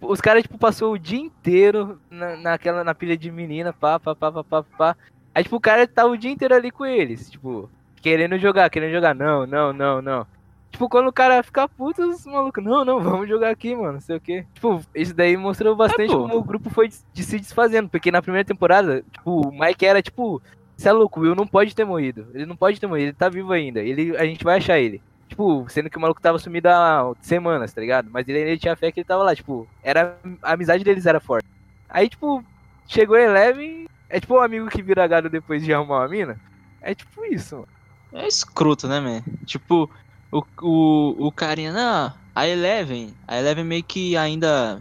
[0.00, 4.14] Os caras, tipo, passou o dia inteiro na, naquela, na pilha de menina, pá, pá,
[4.14, 4.96] pá, pá, pá, pá.
[5.34, 7.70] Aí, tipo, o cara tá o dia inteiro ali com eles, tipo,
[8.02, 9.14] querendo jogar, querendo jogar.
[9.14, 10.26] Não, não, não, não.
[10.70, 14.00] Tipo, quando o cara fica puto, os malucos, não, não, vamos jogar aqui, mano, não
[14.00, 14.44] sei o quê.
[14.54, 17.88] Tipo, isso daí mostrou bastante É, como o grupo foi de, de se desfazendo.
[17.88, 20.40] Porque na primeira temporada, tipo, o Mike era, tipo,
[20.80, 22.28] você é louco, o Will não pode ter morrido.
[22.32, 23.80] Ele não pode ter morrido, ele tá vivo ainda.
[23.80, 25.02] Ele, a gente vai achar ele.
[25.28, 28.08] Tipo, sendo que o maluco tava sumido há semanas, tá ligado?
[28.10, 31.20] Mas ele, ele tinha fé que ele tava lá, tipo, era, a amizade deles era
[31.20, 31.46] forte.
[31.86, 32.42] Aí, tipo,
[32.86, 36.40] chegou Eleven, é tipo um amigo que vira gado depois de arrumar uma mina.
[36.80, 37.68] É tipo isso, mano.
[38.14, 39.22] É escroto, né, man?
[39.44, 39.88] Tipo,
[40.32, 44.80] o, o, o carinha, não, a Eleven, a Eleven meio que ainda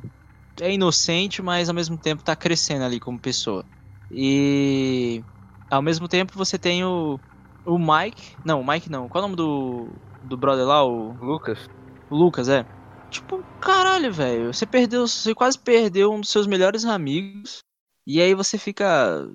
[0.61, 3.65] é inocente, mas ao mesmo tempo tá crescendo ali como pessoa.
[4.09, 5.21] E
[5.69, 7.19] ao mesmo tempo você tem o,
[7.65, 9.89] o Mike, não, o Mike não, qual é o nome do,
[10.23, 11.69] do brother lá, o, Lucas.
[12.09, 12.65] o Lucas, é?
[13.09, 17.59] Tipo, caralho, velho, você perdeu, você quase perdeu um dos seus melhores amigos,
[18.05, 19.27] e aí você fica,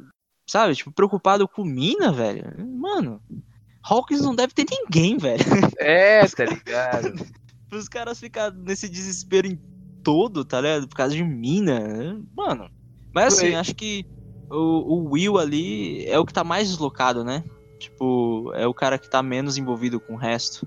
[0.48, 2.44] sabe, tipo, preocupado com mina, velho.
[2.78, 3.20] Mano,
[3.82, 5.44] Hawkins não deve ter ninguém, velho.
[5.78, 7.14] É, tá ligado?
[7.72, 9.60] Os caras ficam nesse desespero em
[10.02, 10.88] todo, tá ligado?
[10.88, 11.80] Por causa de mina.
[11.80, 12.22] né?
[12.36, 12.70] Mano.
[13.12, 14.06] Mas assim, acho que
[14.54, 17.42] o, o Will ali é o que tá mais deslocado, né?
[17.78, 20.66] Tipo, é o cara que tá menos envolvido com o resto.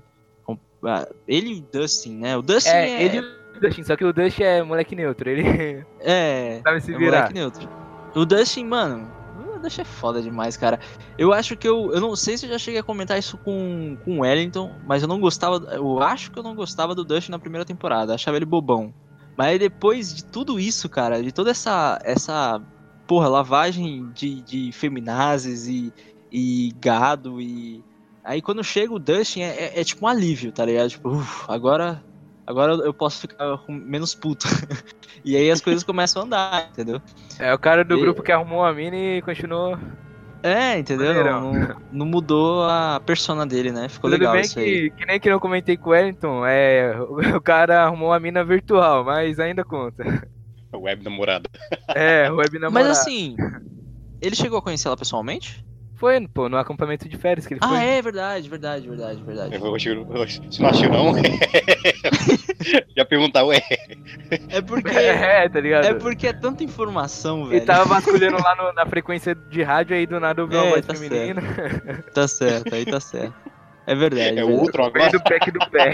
[0.84, 2.36] Ah, Ele e o Dustin, né?
[2.36, 3.20] O Dustin É, é, ele e
[3.56, 6.60] o Dustin, só que o Dustin é moleque neutro, ele É.
[6.62, 7.16] sabe se é virar.
[7.16, 7.68] moleque neutro.
[8.14, 9.10] O Dustin, mano.
[9.56, 10.78] O Dustin é foda demais, cara.
[11.18, 11.90] Eu acho que eu.
[11.92, 15.02] Eu não sei se eu já cheguei a comentar isso com, com o Wellington, mas
[15.02, 15.56] eu não gostava.
[15.74, 18.14] Eu acho que eu não gostava do Dustin na primeira temporada.
[18.14, 18.94] Achava ele bobão.
[19.36, 21.98] Mas depois de tudo isso, cara, de toda essa.
[22.04, 22.62] essa
[23.08, 25.92] porra, lavagem de, de feminazes e,
[26.30, 27.82] e gado e.
[28.22, 30.90] Aí quando chega o Dustin é, é- é tipo um alívio, tá ligado?
[30.90, 32.04] Tipo, uf, agora.
[32.46, 34.46] Agora eu posso ficar menos puto.
[35.22, 36.98] e aí as coisas começam a andar, entendeu?
[37.38, 39.76] É o cara do E- grupo que arrumou a mina e continuou.
[40.42, 41.12] É, entendeu?
[41.24, 41.52] Não,
[41.92, 43.88] não mudou a persona dele, né?
[43.88, 44.90] Ficou Tudo legal bem isso aí.
[44.90, 46.94] que, que nem que eu comentei com o Wellington, é,
[47.36, 50.04] o cara arrumou a mina virtual, mas ainda conta.
[50.74, 51.48] Web namorada.
[51.94, 52.88] É, web namorado.
[52.88, 53.36] Mas assim,
[54.20, 55.64] ele chegou a conhecer ela pessoalmente?
[55.94, 57.76] Foi, pô, no acampamento de férias que ele foi.
[57.76, 59.54] Ah, é verdade, verdade, verdade, verdade.
[59.56, 61.14] Eu acho, eu acho- Você não achou, não?
[62.96, 63.60] Já perguntar, ué.
[64.48, 65.86] É porque É, tá ligado?
[65.86, 67.56] é porque é tanta informação, velho.
[67.58, 70.70] Ele tava vasculhando lá no- na frequência de rádio aí do nada ouviu uma É,
[70.70, 71.42] voz tá feminina.
[72.14, 73.34] Tá certo, aí tá certo.
[73.84, 74.22] É verdade.
[74.22, 74.52] É verdade.
[74.60, 75.10] outro agora.
[75.10, 75.92] do pack do pé.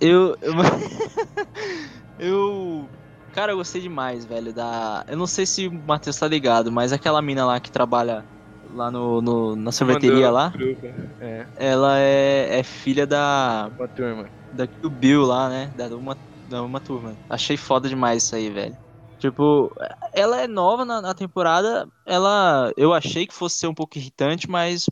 [0.00, 0.36] Eu.
[0.42, 0.54] Eu.
[2.20, 2.88] eu-
[3.36, 5.04] Cara, eu gostei demais, velho, da.
[5.06, 8.26] Eu não sei se o Matheus tá ligado, mas aquela mina lá que trabalha
[8.64, 10.54] lá no, no- na sorveteria lá.
[11.20, 13.72] É, ela é, é filha da.
[13.78, 14.30] uma turma.
[14.52, 15.68] da do Bill lá, né?
[15.76, 17.20] Da uma, da uma turma.
[17.28, 18.78] Achei foda demais isso aí, velho.
[19.18, 19.74] Tipo,
[20.14, 21.90] ela é nova na, na temporada.
[22.06, 22.72] Ela.
[22.76, 24.86] Eu achei que fosse ser um pouco irritante, mas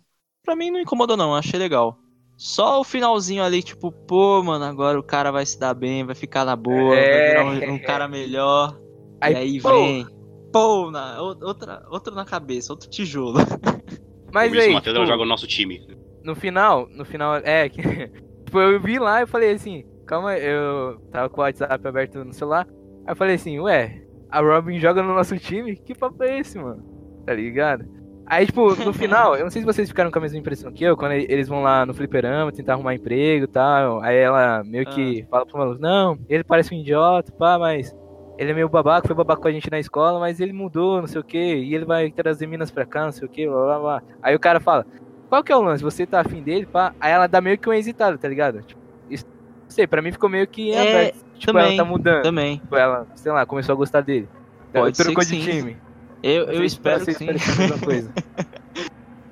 [0.45, 1.35] pra mim não incomodou, não.
[1.37, 2.04] Achei legal.
[2.45, 6.15] Só o finalzinho ali, tipo, pô, mano, agora o cara vai se dar bem, vai
[6.15, 7.11] ficar na boa, É.
[7.11, 8.79] vai virar um, um cara melhor.
[9.19, 10.07] Aí, e aí pô, vem.
[10.53, 13.39] Pô, na, ou- outra, outro na cabeça, outro tijolo.
[14.31, 15.81] Mas Por isso aí, o Matheus tipo, joga o nosso time.
[16.23, 21.01] no final, no final, é tipo, eu vi lá e falei assim, calma, aí, eu
[21.11, 22.67] tava com o WhatsApp aberto no celular.
[23.07, 25.77] Aí eu falei assim, ué, a Robin joga no nosso time?
[25.77, 26.85] Que papo é esse, mano?
[27.25, 27.87] Tá ligado?
[28.27, 30.83] Aí, tipo, no final, eu não sei se vocês ficaram com a mesma impressão que
[30.83, 34.01] eu, quando eles vão lá no fliperama tentar arrumar emprego e tal.
[34.01, 37.95] Aí ela meio que fala pro maluco, não, ele parece um idiota, pá, mas
[38.39, 41.07] ele é meio babaca, foi babaca com a gente na escola, mas ele mudou, não
[41.07, 43.65] sei o que, e ele vai trazer minas pra cá, não sei o que, blá
[43.65, 44.03] blá blá.
[44.23, 44.87] Aí o cara fala,
[45.29, 45.85] qual que é o lance?
[45.85, 46.95] Você tá afim dele, pá?
[47.01, 48.63] Aí ela dá meio que uma hesitada, tá ligado?
[48.63, 51.25] Tipo, isso, não sei, pra mim ficou meio que É, aberto.
[51.35, 52.23] Tipo, também, ela tá mudando.
[52.23, 52.57] Também.
[52.59, 54.29] Tipo, ela, sei lá, começou a gostar dele.
[54.73, 55.59] Pode Trocou ser que de sim.
[55.61, 55.77] time.
[56.25, 57.27] Eu, eu espero que vocês sim.
[57.27, 58.13] parecia a mesma coisa.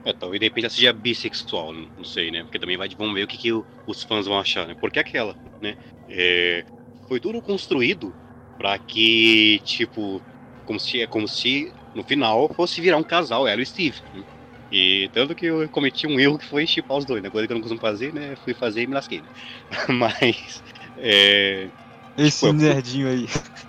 [0.05, 2.43] É, talvez de repente ela seja bissexual, não sei, né?
[2.43, 4.75] Porque também vai, vamos ver o que, que o- os fãs vão achar, né?
[4.81, 5.77] Porque aquela, né?
[6.09, 6.67] É,
[7.07, 8.13] foi tudo construído
[8.59, 10.21] pra que, tipo,
[10.65, 13.97] como se, é como se no final fosse virar um casal, ela e o Steve.
[14.13, 14.25] né?
[14.73, 17.31] E tanto que eu cometi um erro que foi chipar os dois, né?
[17.31, 18.35] Coisa que eu não costumo fazer, né?
[18.37, 19.29] Fui fazer e me lasquei, né?
[19.89, 20.63] Mas,
[20.97, 21.71] é,
[22.17, 23.27] Esse Tipo, eu- nerdinho aí.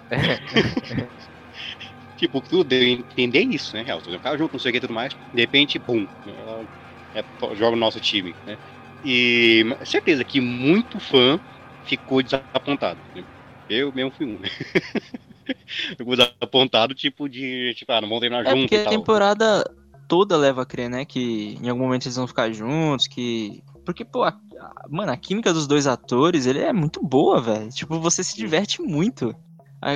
[2.23, 3.83] tipo, tudo deu entender isso, né?
[3.85, 5.13] Elas ficaram junto, não sei o que e tudo mais.
[5.33, 6.65] De repente, pum, ela
[7.13, 7.23] é,
[7.55, 8.57] joga no nosso time, né?
[9.03, 11.39] E certeza que muito fã
[11.83, 13.03] ficou desapontado.
[13.13, 13.25] Né?
[13.67, 14.47] Eu mesmo fui um, né?
[15.97, 19.63] Ficou desapontado, tipo, de, tipo, ah, não vão treinar É junto porque a temporada
[20.07, 21.05] toda leva a crer, né?
[21.05, 23.61] Que em algum momento eles vão ficar juntos, que.
[23.85, 27.69] Porque, pô, a- a- mano, a química dos dois atores, ele é muito boa, velho.
[27.69, 29.35] Tipo, você se diverte muito.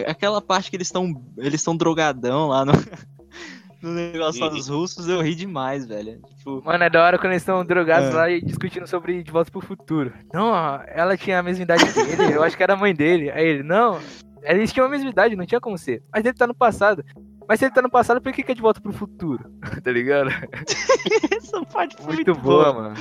[0.08, 2.74] Aquela parte que eles estão eles estão drogadão lá no,
[3.82, 6.20] no negócio lá dos russos, eu ri demais, velho.
[6.38, 8.14] Tipo, Mano, é da hora quando eles estão drogados É.
[8.14, 10.14] lá e discutindo sobre De Volta pro Futuro.
[10.34, 10.54] Não,
[10.88, 13.30] ela tinha a mesma idade que ele, eu acho que era a mãe dele.
[13.32, 14.00] Aí ele, não,
[14.44, 16.02] eles tinham a mesma idade, não tinha como ser.
[16.14, 17.04] Mas ele tá no passado.
[17.48, 19.50] Mas se ele tá no passado, por que, que é De Volta pro Futuro?
[19.84, 20.30] tá ligado?
[21.32, 22.96] essa parte foi Muito boa, mano.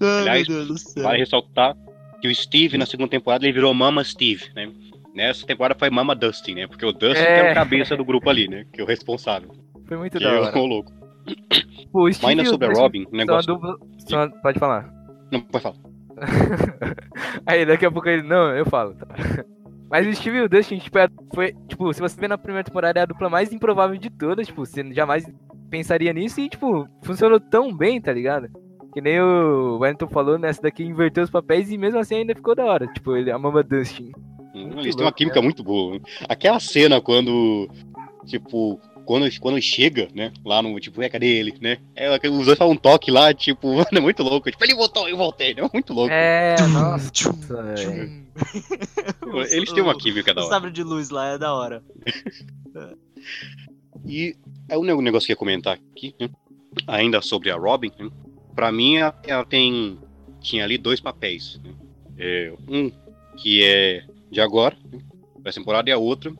[0.00, 1.02] Ai, Aliás, meu Deus do céu.
[1.02, 1.74] Vale ressaltar
[2.20, 4.70] que o Steve, na segunda temporada, ele virou Mama Steve, né?
[5.14, 6.66] Nessa temporada foi Mama Dustin, né?
[6.66, 7.24] Porque o Dustin É.
[7.26, 8.64] que era o cabeça do grupo ali, né?
[8.72, 9.50] Que é o responsável.
[9.86, 10.56] Foi muito Que da é hora.
[10.58, 10.92] o louco.
[11.92, 13.52] Pô, o Mas Steve o sobre a Robin, a negócio...
[13.54, 13.76] dupla-
[14.14, 14.92] a- Pode falar.
[15.32, 15.76] Não, pode falar.
[17.46, 18.94] Aí daqui a pouco ele, não, eu falo.
[18.94, 19.06] tá.
[19.90, 22.64] Mas o Steve e o Dustin, tipo, é- foi, tipo, se você vê na primeira
[22.64, 25.24] temporada, é a dupla mais improvável de todas, tipo, você jamais
[25.68, 28.48] pensaria nisso e, tipo, funcionou tão bem, tá ligado?
[28.92, 32.54] Que nem o Wellington falou, nessa daqui inverteu os papéis e mesmo assim ainda ficou
[32.54, 32.86] da hora.
[32.88, 34.12] Tipo, ele, a Mama Dustin.
[34.54, 35.94] Hum, Muito Eles têm uma química muito boa.
[35.94, 36.00] né?
[36.28, 37.68] Aquela cena quando,
[38.26, 41.78] tipo, quando, quando chega, né, lá no, tipo, é, cadê ele, né?
[41.96, 44.50] É, os dois falam um toque lá, tipo, mano, é muito louco.
[44.50, 45.68] Tipo, ele voltou, eu voltei, né?
[45.72, 46.12] Muito louco.
[46.12, 48.20] É, nossa, Tchum, tchum.
[49.50, 50.54] Eles têm uma O- química da O hora.
[50.54, 51.82] sabre de luz lá é da hora.
[54.06, 54.34] E
[54.68, 56.28] é um ne- negócio que eu ia comentar aqui, né?
[56.86, 58.08] ainda sobre a Robin, né?
[58.54, 59.98] pra mim ela, ela tem
[60.40, 61.60] tinha ali dois papéis.
[61.62, 61.72] né?
[62.18, 62.90] É, um
[63.36, 64.76] que é de agora,
[65.44, 66.32] essa temporada, e a outra.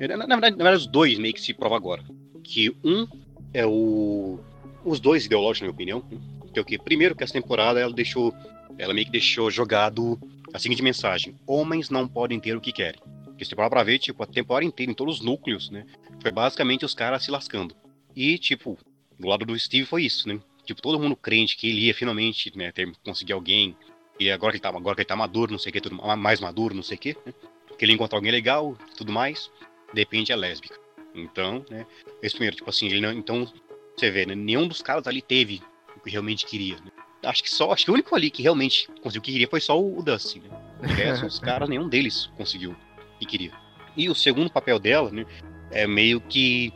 [0.00, 2.04] Na, na verdade, na verdade, os dois meio que se prova agora.
[2.42, 3.06] Que um
[3.52, 4.38] é o.
[4.84, 6.20] Os dois ideológicos, na minha opinião.
[6.52, 6.78] Que é o que?
[6.78, 8.34] Primeiro, que essa temporada ela deixou.
[8.78, 10.18] Ela meio que deixou jogado
[10.52, 13.00] a seguinte mensagem: Homens não podem ter o que querem.
[13.24, 15.86] Porque se temporada pra ver, tipo, a temporada inteira, em todos os núcleos, né?
[16.20, 17.74] Foi basicamente os caras se lascando.
[18.14, 18.76] E, tipo,
[19.18, 20.40] do lado do Steve foi isso, né?
[20.64, 23.76] Tipo, todo mundo crente que ele ia finalmente, né, ter, conseguir alguém.
[24.18, 25.96] E agora que ele tá, agora que ele tá maduro, não sei o que, tudo,
[26.16, 27.32] mais maduro, não sei o que, né?
[27.78, 29.50] Que ele encontra alguém legal, tudo mais.
[29.92, 30.78] De repente é lésbica.
[31.14, 31.86] Então, né?
[32.22, 33.12] Esse primeiro, tipo assim, ele não.
[33.12, 33.50] Então,
[33.96, 34.34] você vê, né?
[34.34, 35.62] Nenhum dos caras ali teve
[35.96, 36.76] o que realmente queria.
[36.76, 36.90] Né?
[37.22, 39.60] Acho que só, acho que o único ali que realmente conseguiu o que queria foi
[39.60, 40.88] só o, o Dustin, né?
[40.94, 43.52] Resto, os caras, nenhum deles conseguiu o que queria.
[43.96, 45.24] E o segundo papel dela, né?
[45.70, 46.72] É meio que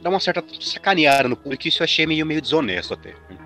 [0.00, 3.12] dá uma certa sacaneada no público, isso eu achei meio, meio desonesto até.
[3.28, 3.38] Né?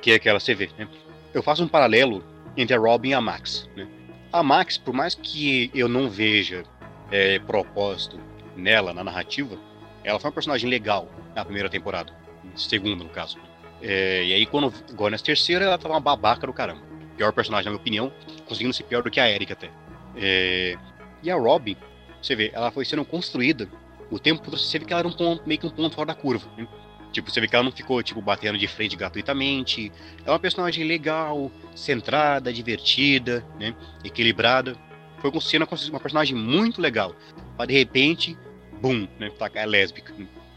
[0.00, 0.88] Que é aquela, você vê, né?
[1.32, 2.22] Eu faço um paralelo
[2.56, 3.86] entre a Robin e a Max, né?
[4.32, 6.64] A Max, por mais que eu não veja
[7.10, 8.18] é, propósito
[8.56, 9.58] nela, na narrativa,
[10.02, 12.12] ela foi uma personagem legal na primeira temporada.
[12.54, 13.38] Segunda, no caso.
[13.80, 16.80] É, e aí, quando agora nessa terceira, ela tava uma babaca do caramba.
[17.16, 18.12] Pior personagem, na minha opinião,
[18.46, 19.70] conseguindo ser pior do que a Erika até.
[20.16, 20.76] É,
[21.22, 21.76] e a Robin,
[22.20, 23.68] você vê, ela foi sendo construída
[24.10, 26.08] o tempo todo, você vê que ela era um ponto, meio que um ponto fora
[26.08, 26.48] da curva.
[26.56, 26.66] né?
[27.12, 29.92] Tipo, você vê que ela não ficou, tipo, batendo de frente gratuitamente.
[30.24, 33.74] É uma personagem legal, centrada, divertida, né?
[34.02, 34.74] Equilibrada.
[35.18, 37.14] Foi sendo uma personagem muito legal.
[37.56, 38.36] Pra de repente,
[38.80, 39.30] bum, né?
[39.38, 40.12] Tá, é lésbica.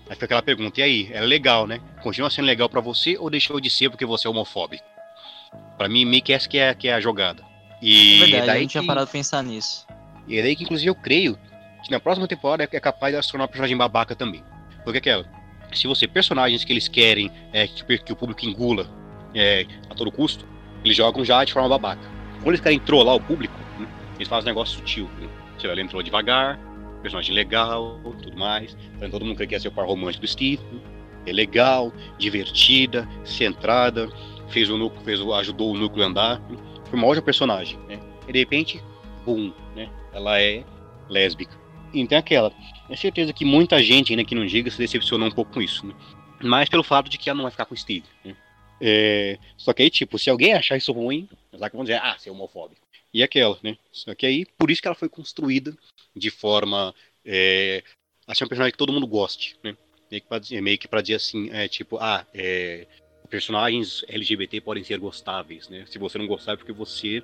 [0.07, 1.09] Aí fica aquela pergunta, e aí?
[1.11, 1.79] É legal, né?
[2.01, 4.83] Continua sendo legal pra você ou deixou de ser porque você é homofóbico?
[5.77, 7.43] Pra mim, meio que essa que é, que é a jogada.
[7.81, 9.85] E É verdade, a daí gente tinha que- parado pra pensar nisso.
[10.27, 11.37] e é daí que, inclusive, eu creio
[11.83, 14.43] que na próxima temporada é capaz de ela se tornar uma personagem babaca também.
[14.83, 15.25] Porque aquela,
[15.75, 18.89] se você, personagens que eles querem é, que, que o público engula
[19.33, 20.45] é, a todo custo,
[20.83, 22.07] eles jogam já de forma babaca.
[22.37, 25.09] Quando eles querem trollar o público, né, eles fazem um negócio sutil.
[25.19, 25.27] Né?
[25.63, 26.59] Ela entrou devagar,
[27.01, 28.77] personagem legal, tudo mais.
[28.95, 30.61] Então todo mundo quer ser o par romântico do Steve.
[30.71, 30.79] né?
[31.25, 34.07] É legal, divertida, centrada,
[34.49, 36.39] fez o núcleo, fez o, ajudou o núcleo a andar.
[36.41, 36.57] né?
[36.85, 37.79] Foi uma ótima personagem.
[37.87, 37.99] Né?
[38.27, 38.83] E de repente,
[39.25, 39.89] bum, né?
[40.13, 40.63] Ela é
[41.09, 41.57] lésbica.
[41.93, 42.51] Então é aquela.
[42.89, 45.85] É certeza que muita gente, ainda que não diga, se decepcionou um pouco com isso,
[45.85, 45.95] né?
[46.41, 48.05] Mas pelo fato de que ela não vai ficar com o Steve.
[48.23, 48.35] né?
[48.79, 52.29] É, Só que aí, tipo, se alguém achar isso ruim, eles vão dizer, ah, você
[52.29, 52.81] é homofóbico.
[53.13, 53.77] E aquela, né?
[53.91, 55.75] Só que aí, por isso que ela foi construída
[56.15, 56.93] de forma.
[57.25, 57.81] É,
[58.27, 59.75] a ser um personagem que todo mundo goste, né?
[60.11, 62.85] Meio que pra dizer, meio que pra dizer assim, é tipo, ah, é,
[63.29, 65.85] personagens LGBT podem ser gostáveis, né?
[65.87, 67.23] Se você não gostar é porque você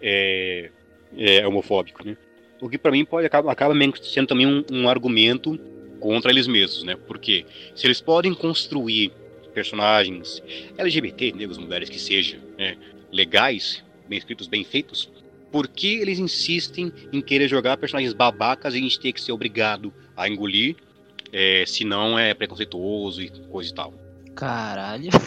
[0.00, 0.70] é,
[1.16, 2.16] é homofóbico, né?
[2.60, 5.58] O que pra mim pode acaba, acaba sendo também um, um argumento
[5.98, 6.96] contra eles mesmos, né?
[7.06, 7.44] Porque
[7.74, 9.12] se eles podem construir
[9.54, 10.42] personagens
[10.78, 12.76] LGBT, negros, mulheres que sejam né,
[13.12, 15.10] legais, bem escritos, bem feitos,
[15.50, 19.32] por que eles insistem em querer jogar personagens babacas e a gente ter que ser
[19.32, 20.76] obrigado a engolir,
[21.32, 23.94] é, se não é preconceituoso e coisa e tal?
[24.34, 25.10] Caralho.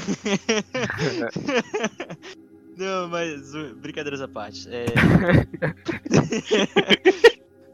[2.77, 4.67] Não, mas uh, brincadeiras à parte.
[4.69, 4.85] É...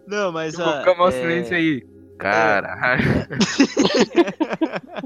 [0.07, 0.83] Não, mas Tipo, a.
[0.83, 1.87] Calma o é, silêncio aí.
[2.17, 3.03] Caralho.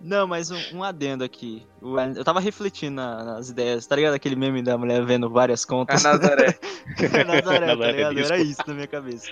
[0.00, 1.62] Não, mas um, um adendo aqui.
[1.80, 4.14] O- Eu tava refletindo na- nas ideias, tá ligado?
[4.14, 6.02] Aquele meme da mulher vendo várias A contas.
[6.02, 6.58] Nazaré.
[7.26, 8.18] Nazaré, tá ligado?
[8.18, 9.30] Era isso na minha cabeça.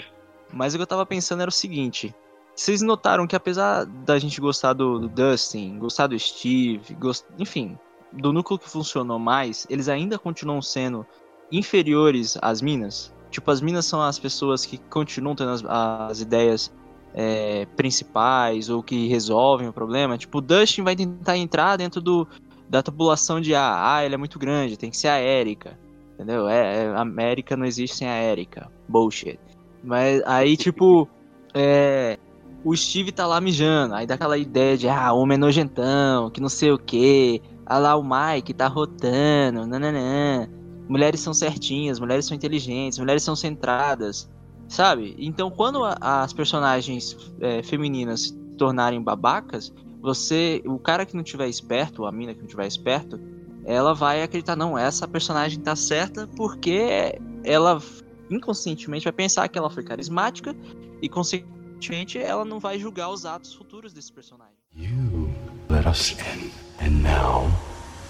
[0.53, 2.15] Mas o que eu tava pensando era o seguinte.
[2.55, 7.25] Vocês notaram que apesar da gente gostar do, do Dustin, gostar do Steve, gost...
[7.39, 7.79] enfim,
[8.13, 11.07] do núcleo que funcionou mais, eles ainda continuam sendo
[11.51, 13.13] inferiores às minas?
[13.31, 16.73] Tipo, as minas são as pessoas que continuam tendo as, as ideias
[17.15, 20.17] é, principais ou que resolvem o problema.
[20.17, 22.27] Tipo, o Dustin vai tentar entrar dentro do,
[22.69, 25.79] da tabulação de ah, ah, ele é muito grande, tem que ser a Erika.
[26.15, 26.49] Entendeu?
[26.49, 28.71] É, é, a América não existe sem a Erika.
[28.89, 29.39] Bullshit.
[29.85, 31.09] Mas aí, tipo,
[31.55, 32.19] é,
[32.65, 33.95] o Steve tá lá mijando.
[33.95, 37.41] Aí dá aquela ideia de, ah, homem é nojentão, que não sei o quê.
[37.71, 40.49] Ah lá, o Mike tá rotando, nananã.
[40.89, 44.27] Mulheres são certinhas, mulheres são inteligentes, mulheres são centradas,
[44.69, 45.15] sabe?
[45.19, 51.23] Então, quando a- as personagens é, femininas se tornarem babacas, você, o cara que não
[51.23, 53.21] tiver esperto, a mina que não tiver esperto,
[53.67, 57.83] ela vai acreditar, não, essa personagem tá certa porque ela
[58.31, 60.57] inconscientemente vai pensar que ela foi carismática
[61.03, 64.57] e consequentemente ela não vai julgar os atos futuros desse personagem.
[64.75, 65.28] You
[65.69, 66.51] let us in,
[66.81, 67.51] and now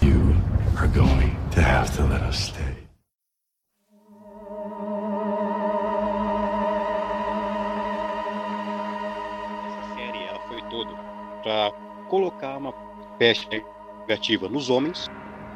[0.01, 0.35] you
[0.77, 2.75] are going to have to let us stay.
[9.67, 10.91] Essa série ela foi toda
[11.43, 11.71] para
[12.09, 12.73] colocar uma
[13.17, 13.63] peste
[14.01, 15.07] negativa nos homens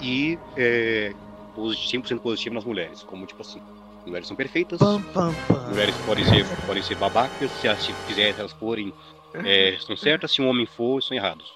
[0.02, 1.14] e é,
[1.56, 3.04] posi- 100% positiva nas mulheres.
[3.04, 3.62] Como, tipo assim,
[4.06, 4.80] Mulheres são perfeitas.
[4.80, 5.70] Pam, pam, pam.
[5.70, 8.94] Mulheres podem ser, podem ser babacas, se elas quiserem, elas forem,
[9.34, 11.56] é, estão certas, se um homem for, são errados.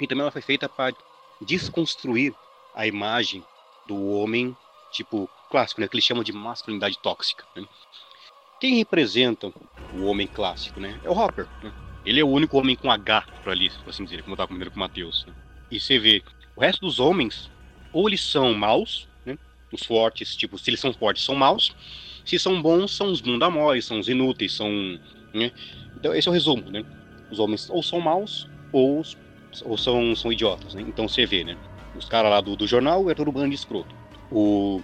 [0.00, 0.94] E também ela foi feita para
[1.40, 2.34] desconstruir
[2.74, 3.44] a imagem
[3.86, 4.56] do homem,
[4.92, 5.88] tipo, clássico, né?
[5.88, 7.44] Que eles chamam de masculinidade tóxica.
[7.56, 7.64] Né?
[8.60, 9.52] Quem representa
[9.94, 11.00] o homem clássico, né?
[11.02, 11.48] É o Hopper.
[11.62, 11.72] Né?
[12.04, 14.48] Ele é o único homem com H por ali, por assim dizer, como eu tava
[14.48, 15.24] comentando com o Matheus.
[15.26, 15.34] Né?
[15.70, 16.22] E você vê,
[16.56, 17.50] o resto dos homens,
[17.92, 19.38] ou eles são maus, né?
[19.72, 21.74] Os fortes, tipo, se eles são fortes, são maus.
[22.24, 24.70] Se são bons, são os bundamóis, são os inúteis, são.
[25.32, 25.52] Né?
[25.96, 26.84] Então, esse é o resumo, né?
[27.30, 29.02] Os homens ou são maus, ou,
[29.64, 30.82] ou são, são idiotas, né?
[30.82, 31.56] Então você vê, né?
[31.96, 33.94] Os caras lá do, do jornal é todo bando de escroto.
[34.30, 34.80] O,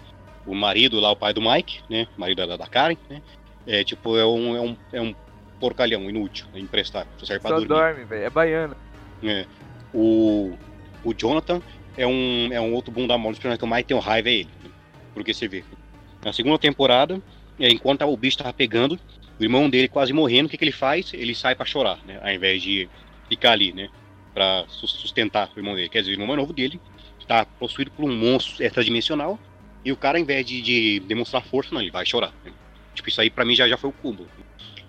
[0.46, 2.06] o marido lá, o pai do Mike, né?
[2.16, 3.22] Marido da, da Karen, né?
[3.66, 5.14] É tipo, é um, é um, é um
[5.58, 6.60] porcalhão inútil, né?
[6.60, 7.06] emprestar.
[7.16, 8.24] Só serve Só dorme, velho.
[8.24, 8.76] É baiano.
[9.22, 9.46] É.
[9.92, 10.52] O,
[11.02, 11.62] o Jonathan
[11.96, 14.50] é um, é um outro bunda mole, que o Mike tem um raiva é ele.
[14.62, 14.70] né?
[15.14, 15.64] Porque você vê.
[16.22, 17.20] Na segunda temporada,
[17.58, 18.98] é, enquanto o bicho tava pegando,
[19.38, 21.12] o irmão dele quase morrendo, o que, que ele faz?
[21.14, 22.18] Ele sai pra chorar, né?
[22.22, 22.88] Ao invés de
[23.28, 23.88] ficar ali, né?
[24.68, 25.88] Sus- sustentar o irmão dele.
[25.88, 26.80] Quer dizer, o irmão mais novo dele
[27.26, 29.38] tá possuído por um monstro extradimensional.
[29.84, 32.32] E o cara, ao invés de, de demonstrar força, não, ele vai chorar.
[32.44, 32.52] né?
[32.94, 34.28] Tipo, isso aí pra mim já, já foi o cúmulo.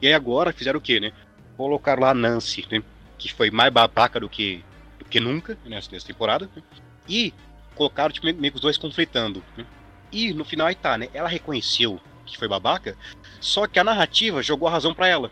[0.02, 1.12] E aí agora fizeram o quê, né?
[1.58, 2.82] Colocaram lá a Nancy, né?
[3.18, 4.64] Que foi mais babaca do que,
[5.00, 6.50] do que nunca nessa, nessa temporada.
[6.56, 6.62] né?
[7.08, 7.34] E
[7.76, 9.44] colocaram tipo, meio que os dois conflitando.
[9.58, 9.66] né?
[10.12, 11.10] E no final aí tá, né?
[11.14, 12.98] Ela reconheceu que foi babaca,
[13.40, 15.30] só que a narrativa jogou a razão pra ela.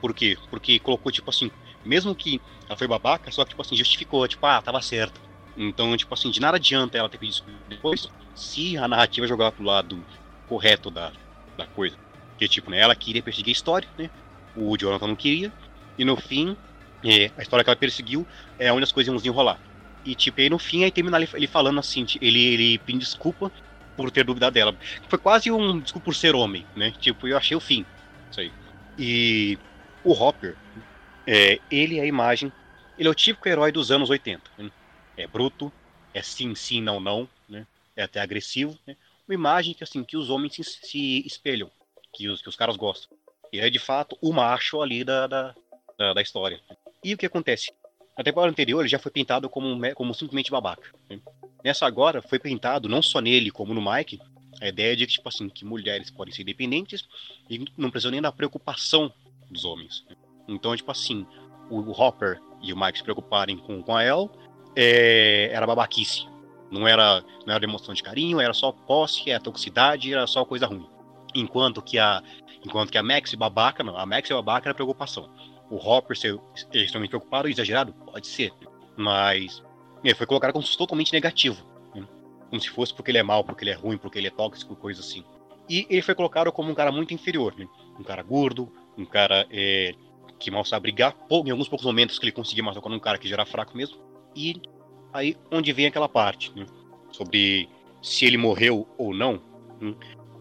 [0.00, 0.36] Por quê?
[0.50, 1.50] Porque colocou, tipo assim,
[1.84, 5.20] mesmo que ela foi babaca, só que, tipo assim, justificou, tipo, ah, tava certo.
[5.56, 9.52] Então, tipo assim, de nada adianta ela ter pedido desculpa depois, se a narrativa jogar
[9.52, 10.04] pro lado
[10.48, 11.12] correto da,
[11.56, 11.96] da coisa.
[12.38, 14.10] Que, tipo, né, ela queria perseguir a história, né?
[14.56, 15.52] O Jonathan não queria.
[15.96, 16.56] E no fim,
[17.04, 18.26] é, a história que ela perseguiu
[18.58, 19.58] é onde as coisas iam enrolar.
[20.04, 23.50] E, tipo, aí no fim, aí termina ele, falando assim, ele, ele pedindo desculpa
[23.96, 24.76] por ter dúvida dela.
[25.08, 26.92] Foi quase um desculpa por ser homem, né?
[26.98, 27.86] Tipo, eu achei o fim.
[28.30, 28.52] Isso aí.
[28.98, 29.58] E
[30.02, 30.56] o Hopper,
[31.26, 32.52] é, ele é a imagem.
[32.98, 34.42] Ele é o típico herói dos anos 80.
[34.58, 34.70] né?
[35.16, 35.72] É bruto,
[36.12, 37.66] é sim, sim, não, não, né?
[37.96, 38.96] É até agressivo, né?
[39.26, 41.70] Uma imagem que, assim, que os homens se, se espelham,
[42.12, 43.16] que os, que os caras gostam.
[43.52, 45.54] Ele é, de fato, o macho ali da, da,
[45.98, 46.60] da, da história.
[47.02, 47.72] E o que acontece?
[48.16, 50.92] Na temporada anterior, ele já foi pintado como, como simplesmente babaca.
[51.08, 51.20] né?
[51.64, 54.20] Nessa agora, foi pintado, não só nele, como no Mike,
[54.60, 57.08] a ideia de que, tipo assim, que mulheres podem ser independentes
[57.48, 59.12] e não precisam nem da preocupação
[59.50, 60.04] dos homens.
[60.08, 60.16] né?
[60.48, 61.26] Então, tipo assim,
[61.70, 64.30] o Hopper e o Mike se preocuparem com, com a El
[64.76, 66.26] é, era babaquice.
[66.70, 70.66] Não era, não era demonstração de carinho, era só posse, era toxicidade, era só coisa
[70.66, 70.88] ruim.
[71.34, 72.22] Enquanto que a,
[72.64, 75.30] enquanto que a Max babaca, não, a Max babaca era preocupação.
[75.70, 76.38] O Hopper ser
[76.72, 78.52] extremamente preocupado, exagerado, pode ser.
[78.96, 79.62] Mas
[80.02, 81.64] ele foi colocado como totalmente negativo.
[81.94, 82.06] né?
[82.50, 84.76] Como se fosse porque ele é mau, porque ele é ruim, porque ele é tóxico,
[84.76, 85.24] coisa assim.
[85.68, 87.66] E ele foi colocado como um cara muito inferior, né?
[87.98, 89.94] Um cara gordo, um cara é,
[90.38, 91.16] que mal sabe brigar.
[91.30, 93.96] Em alguns poucos momentos que ele conseguia matar um cara que já era fraco mesmo.
[94.34, 94.60] E
[95.12, 96.66] aí onde vem aquela parte, né?
[97.12, 97.68] Sobre
[98.02, 99.40] se ele morreu ou não.
[99.80, 99.94] né?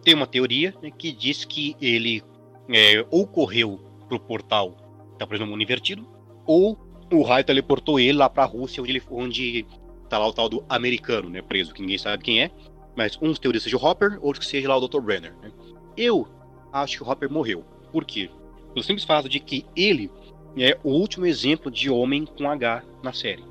[0.04, 2.22] Tem uma teoria né, que diz que ele
[2.70, 4.76] é, ou correu pro portal
[5.18, 6.06] tá preso no mundo invertido,
[6.46, 6.78] ou
[7.12, 9.66] o raio teleportou ele lá pra Rússia, onde, ele, onde
[10.10, 11.42] tá lá o tal do americano, né?
[11.42, 12.52] Preso, que ninguém sabe quem é.
[12.96, 15.00] Mas uns teorias seja o Hopper, outros que seja lá o Dr.
[15.00, 15.34] Brenner.
[15.42, 15.52] Né?
[15.98, 16.28] Eu
[16.72, 17.64] acho que o Hopper morreu.
[17.92, 18.30] Por quê?
[18.74, 20.12] Pelo simples fato de que ele
[20.58, 23.44] é o último exemplo de homem com H na série.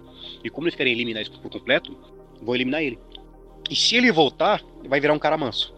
[0.43, 1.97] E como eles querem eliminar isso por completo,
[2.41, 2.99] vou eliminar ele.
[3.71, 5.75] E se ele voltar, vai virar um cara manso.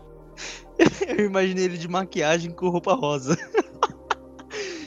[1.16, 3.36] Eu imaginei ele de maquiagem com roupa rosa.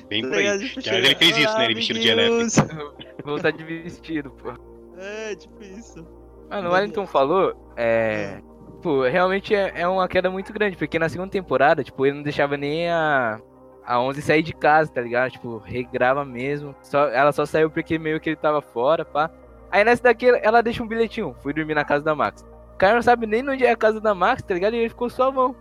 [0.10, 0.70] Bem Tá por aí.
[0.70, 1.66] Tipo, ele fez isso, né?
[1.66, 2.56] Ele vestido de amiguinhos.
[3.24, 4.54] Voltar de vestido, pô.
[4.98, 6.06] É, tipo isso.
[6.50, 8.42] Mano, o Wellington falou, é.
[8.82, 12.24] Pô, realmente é, é uma queda muito grande, porque na segunda temporada, tipo, ele não
[12.24, 13.42] deixava nem a.
[13.88, 15.32] A 11 sair de casa, tá ligado?
[15.32, 16.76] Tipo, regrava mesmo.
[16.84, 19.32] Só, ela só saiu porque meio que ele tava fora, pá.
[19.72, 21.36] Aí nessa daqui ela deixa um bilhetinho.
[21.42, 22.46] Fui dormir na casa da Max.
[22.74, 24.76] O cara não sabe nem onde é a casa da Max, tá ligado?
[24.76, 25.56] E ele ficou suavão.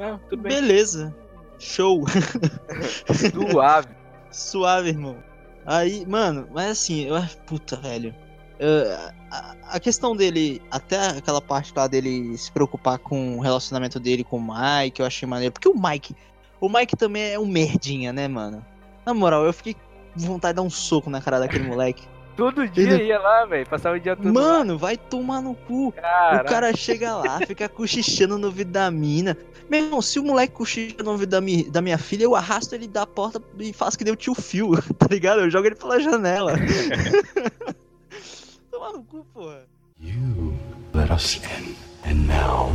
[0.00, 0.52] Ah, tudo bem.
[0.52, 1.14] Beleza.
[1.58, 2.04] Show.
[3.52, 3.88] Suave.
[4.30, 5.22] Suave, irmão.
[5.66, 7.16] Aí, mano, mas assim, eu
[7.46, 8.14] puta, velho.
[8.58, 14.00] Eh, a, a questão dele, até aquela parte lá dele se preocupar com o relacionamento
[14.00, 15.52] dele com o Mike, eu achei maneiro.
[15.52, 16.16] Porque o Mike,
[16.64, 18.64] o Mike também é um merdinha, né, mano?
[19.04, 22.04] Na moral, eu fiquei com vontade de dar um soco na cara daquele moleque.
[22.36, 23.66] Todo dia Ele- ia lá, velho.
[23.66, 24.32] Passava o dia todo lá.
[24.32, 25.92] Mano, vai tomar no cu.
[25.92, 29.36] Cara, O cara chega lá, fica cochichando no ouvido da mina.
[29.68, 32.74] Meu irmão, se o moleque cochicha no ouvido da, mi- da minha filha, eu arrasto
[32.74, 35.40] ele da porta e faço que nem o tio Phil, tá ligado?
[35.40, 36.54] Eu jogo ele pela janela.
[38.70, 39.64] Toma no cu, porra.
[40.00, 40.54] You
[40.94, 41.74] let us in,
[42.08, 42.72] and now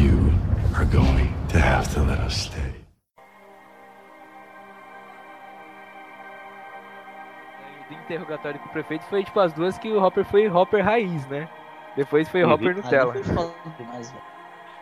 [0.00, 0.32] you
[0.74, 2.74] are going to to have to let us stay.
[8.06, 11.48] Interrogatório com o prefeito foi tipo as duas que o Hopper foi Hopper raiz, né?
[11.96, 12.52] Depois foi Uhum.
[12.52, 13.12] Hopper Nutella.
[13.78, 14.14] demais.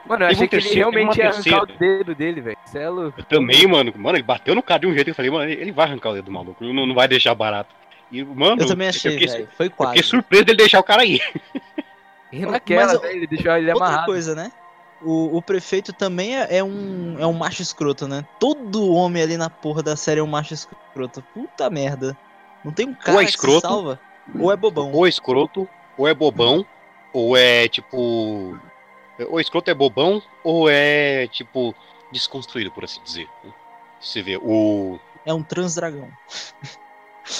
[0.07, 2.59] Mano, eu achei que ele realmente ia arrancar o dedo dele, velho.
[2.75, 3.18] É louco.
[3.20, 3.93] Eu também, mano.
[3.97, 6.11] Mano, ele bateu no cara de um jeito que eu falei, mano, ele vai arrancar
[6.11, 6.62] o dedo do maluco.
[6.62, 7.75] Não, não vai deixar barato.
[8.12, 9.49] E, mano, Eu também achei, velho.
[9.57, 10.03] Foi eu fiquei quase.
[10.03, 11.20] surpreso dele deixar o cara aí.
[12.31, 14.07] E naquela, ele deixou ele Outra amarrado.
[14.07, 14.51] coisa, né?
[15.01, 18.25] O, o prefeito também é, é um, é um macho escroto, né?
[18.41, 21.22] Todo homem ali na porra da série é um macho escroto.
[21.33, 22.16] Puta merda.
[22.65, 24.01] Não tem um cara Ou é que escroto, salva.
[24.39, 24.91] Ou é bobão.
[24.93, 26.67] Ou é escroto, ou é bobão,
[27.12, 28.59] ou é tipo.
[29.29, 31.75] Ou escroto é bobão, ou é tipo.
[32.11, 33.29] desconstruído, por assim dizer.
[34.01, 34.99] Você vê, o.
[35.27, 36.09] É um transdragão.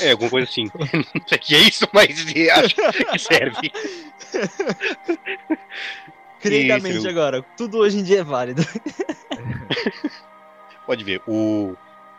[0.01, 0.65] É, alguma coisa assim.
[1.15, 2.11] Não sei que é isso, mas
[2.53, 3.73] acho que serve.
[6.41, 6.71] Criei
[7.09, 7.43] agora.
[7.57, 8.63] Tudo hoje em dia é válido.
[10.87, 11.75] Pode ver, o.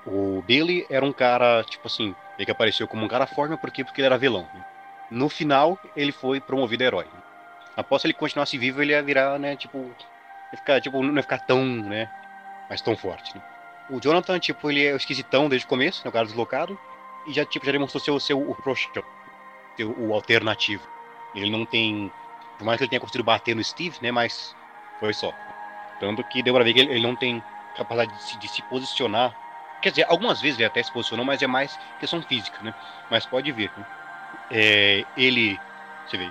[0.06, 3.72] O Billy era um cara, tipo assim, ele que apareceu como um cara forte, por
[3.72, 3.84] quê?
[3.84, 4.48] Porque ele era vilão.
[4.54, 4.66] né?
[5.10, 7.08] No final, ele foi promovido a herói.
[7.76, 9.78] Após ele continuasse vivo, ele ia virar, né, tipo.
[10.52, 12.10] Ia ficar, tipo, não ia ficar tão, né?
[12.70, 13.36] Mas tão forte.
[13.36, 13.44] Né?
[13.90, 16.78] O Jonathan, tipo, ele é o esquisitão desde o começo, né, o cara deslocado.
[17.28, 19.04] E já, tipo, já demonstrou ser o seu o frouxão,
[19.76, 20.88] ser o, o alternativo.
[21.34, 22.12] Ele não tem.
[22.58, 24.12] Por mais que ele tenha conseguido bater no Steve, né?
[24.12, 24.56] Mas
[25.00, 25.34] foi só.
[26.00, 27.44] Tanto que deu pra ver que ele, ele não tem
[27.76, 29.36] capacidade de se, de se posicionar.
[29.86, 32.74] Quer dizer, algumas vezes ele até se posicionou, mas é mais questão física, né?
[33.08, 33.72] Mas pode ver.
[33.78, 33.86] Né?
[34.50, 35.60] É, ele.
[36.08, 36.28] Você vê,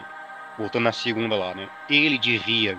[0.58, 1.68] voltando na segunda lá, né?
[1.88, 2.76] Ele devia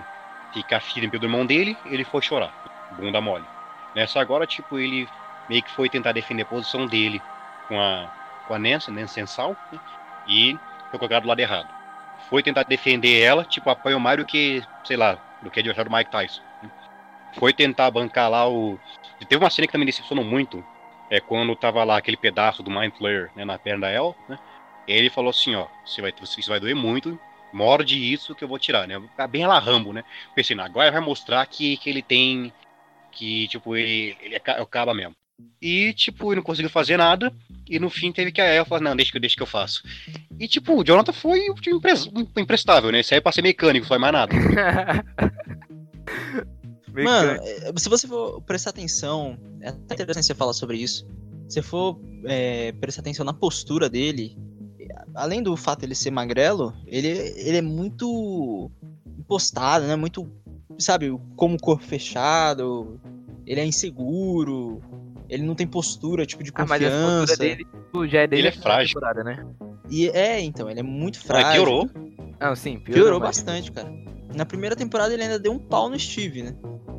[0.52, 2.52] ficar firme pelo irmão dele, ele foi chorar.
[2.94, 3.46] Bunda mole.
[3.94, 5.08] Nessa agora, tipo, ele
[5.48, 7.22] meio que foi tentar defender a posição dele
[7.68, 8.10] com a,
[8.46, 9.80] com a Nancy, Nancy Sensal, né?
[10.28, 10.58] e
[10.90, 11.68] foi colocado do lado errado.
[12.28, 15.96] Foi tentar defender ela, tipo, apoia o Mario que, sei lá, do que adversário do
[15.96, 16.42] Mike Tyson.
[16.62, 16.70] né?
[17.32, 18.78] Foi tentar bancar lá o.
[19.24, 20.62] Teve uma cena que também decepcionou muito.
[21.10, 24.38] É quando tava lá aquele pedaço do Mind Flayer né, na perna da El, né?
[24.86, 27.18] Ele falou assim, ó, você vai, isso vai doer muito,
[27.52, 29.00] morde isso que eu vou tirar, né?
[29.16, 30.04] Tá bem lá Rambo, né?
[30.34, 32.52] Pensei, agora vai mostrar que, que ele tem.
[33.12, 35.14] Que, tipo, ele, ele é ca- é mesmo.
[35.60, 37.32] E, tipo, ele não conseguiu fazer nada.
[37.68, 39.82] E no fim teve que a El falar, não, deixa que, deixa que eu faço.
[40.38, 43.00] E, tipo, o Jonathan foi impres- imprestável, né?
[43.00, 44.34] Isso aí é pra ser mecânico, só mais nada.
[47.04, 51.06] Mano, é, se você for prestar atenção, é até interessante você falar sobre isso.
[51.48, 54.36] Se for é, prestar atenção na postura dele,
[55.14, 58.70] além do fato de ele ser magrelo, ele, ele é muito
[59.18, 59.96] impostado, né?
[59.96, 60.28] Muito,
[60.78, 63.00] sabe, como corpo fechado,
[63.46, 64.82] ele é inseguro,
[65.28, 67.20] ele não tem postura, tipo, de Ah, mas a confiança.
[67.26, 68.94] postura dele tipo, já é dele Ele é na frágil.
[68.94, 69.46] temporada, né?
[69.90, 71.64] E é, então, ele é muito Mas frágil.
[71.64, 71.90] piorou.
[72.40, 73.88] Não, sim, piorou, Piorou mas- bastante, cara.
[74.34, 76.54] Na primeira temporada ele ainda deu um pau no Steve, né?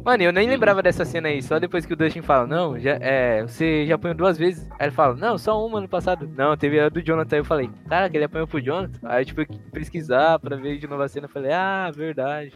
[0.08, 2.91] Mano, eu nem lembrava dessa cena aí, só depois que o Dustin fala, não, já,
[3.01, 4.66] é, você já apanhou duas vezes.
[4.80, 6.32] Aí ele fala, não, só uma no passado.
[6.34, 8.97] Não, teve a do Jonathan, aí eu falei, caraca, ele apanhou pro Jonathan?
[9.03, 12.53] Aí tipo, eu fui pesquisar pra ver de novo a cena, eu falei, ah, verdade.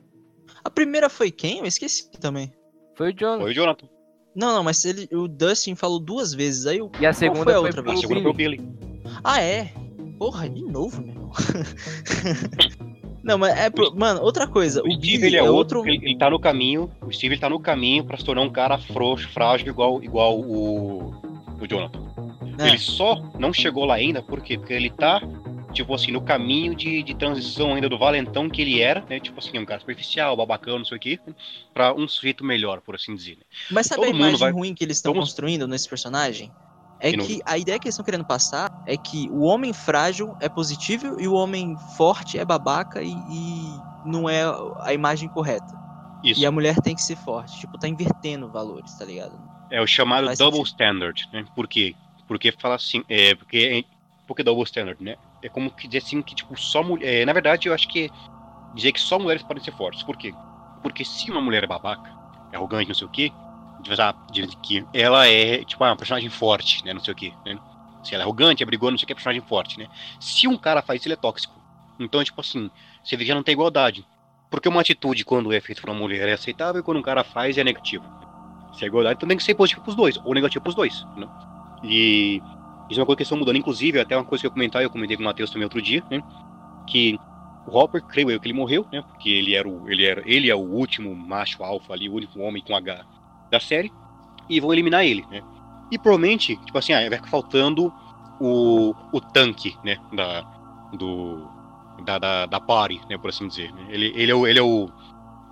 [0.64, 1.60] A primeira foi quem?
[1.60, 2.54] Eu esqueci também.
[2.96, 3.42] Foi o Jonathan.
[3.42, 3.88] Foi o Jonathan.
[4.34, 6.90] Não, não, mas ele, o Dustin falou duas vezes, aí o.
[7.02, 8.00] E a Qual segunda foi a foi outra A vez?
[8.00, 8.34] segunda foi o.
[8.34, 8.62] Billy.
[9.26, 9.74] Ah, é?
[10.18, 11.32] Porra, de novo, meu irmão.
[13.24, 13.70] não, mas é.
[13.96, 14.82] Mano, outra coisa.
[14.84, 15.80] O, O Steve, ele é, é outro.
[15.80, 15.92] outro.
[15.94, 16.92] Ele, ele tá no caminho.
[17.02, 20.40] O Steve ele tá no caminho pra se tornar um cara frouxo, frágil, igual, igual
[20.40, 21.10] o,
[21.62, 22.00] o Jonathan.
[22.60, 22.68] É.
[22.68, 24.58] Ele só não chegou lá ainda, por quê?
[24.58, 25.22] Porque ele tá,
[25.74, 29.20] tipo assim, no caminho de, de transição ainda do valentão que ele era, né?
[29.20, 31.20] Tipo assim, um cara superficial, babacão, não sei o quê,
[31.74, 33.38] pra um sujeito melhor, por assim dizer.
[33.38, 33.44] né?
[33.72, 36.52] Mas sabe a todo mundo imagem vai- ruim que eles estão Vamos- construindo nesse personagem?
[37.04, 39.74] É Que não- que a ideia que eles estão querendo passar é que o homem
[39.74, 44.44] frágil é positivo e o homem forte é babaca e, e não é
[44.84, 45.78] a imagem correta.
[46.24, 46.42] Isso.
[46.42, 47.60] E a mulher tem que ser forte.
[47.60, 49.40] Tipo, tá invertendo valores, tá ligado?
[49.70, 50.66] É o chamado Faz double sentido.
[50.66, 51.46] standard, né?
[51.54, 51.96] Por quê?
[52.28, 53.88] Porque fala assim, é, porque,
[54.28, 55.18] porque double standard, né?
[55.42, 57.26] É como que dizer assim que, tipo, só mulher.
[57.26, 58.12] na verdade, eu acho que
[58.74, 60.04] dizer que só mulheres podem ser fortes.
[60.04, 60.38] Por quê?
[60.82, 62.12] Porque se uma mulher é babaca,
[62.52, 63.36] é arrogante, não sei o quê,
[63.82, 66.94] diz, ah, diz que ela é, tipo, uma personagem forte, né?
[66.94, 67.58] Não sei o quê, né?
[68.04, 69.88] Se ela é arrogante, é brigona, não sei o que, é personagem forte, né?
[70.20, 71.54] Se um cara faz isso, ele é tóxico.
[72.00, 72.70] Então, tipo assim,
[73.04, 74.06] você vê que já não tem igualdade.
[74.50, 77.24] Porque uma atitude, quando é feita por uma mulher, é aceitável, e quando um cara
[77.24, 78.04] faz, é negativo.
[78.74, 81.28] Se é igualdade, então tem que ser positivo pros dois, ou negativo pros dois, né?
[81.84, 82.42] E
[82.90, 84.90] isso é uma coisa que estão mudando, inclusive, até uma coisa que eu comentar, eu
[84.90, 86.22] comentei com o Matheus também outro dia, né?
[86.88, 87.18] Que
[87.68, 89.02] o Hopper, creio eu, que ele morreu, né?
[89.02, 92.40] Porque ele era o, ele era, ele é o último macho alfa ali, o único
[92.40, 93.06] homem com H
[93.52, 93.92] da série,
[94.50, 95.42] e vão eliminar ele, né?
[95.92, 97.94] E provavelmente, tipo assim, ah, vai ficar faltando
[98.40, 99.98] o, o tanque, né?
[100.14, 100.42] Da,
[100.94, 101.48] do,
[102.04, 103.18] da, da, da party, né?
[103.18, 103.72] Por assim dizer.
[103.74, 103.88] né?
[103.90, 104.90] Ele, ele é, o, ele é o,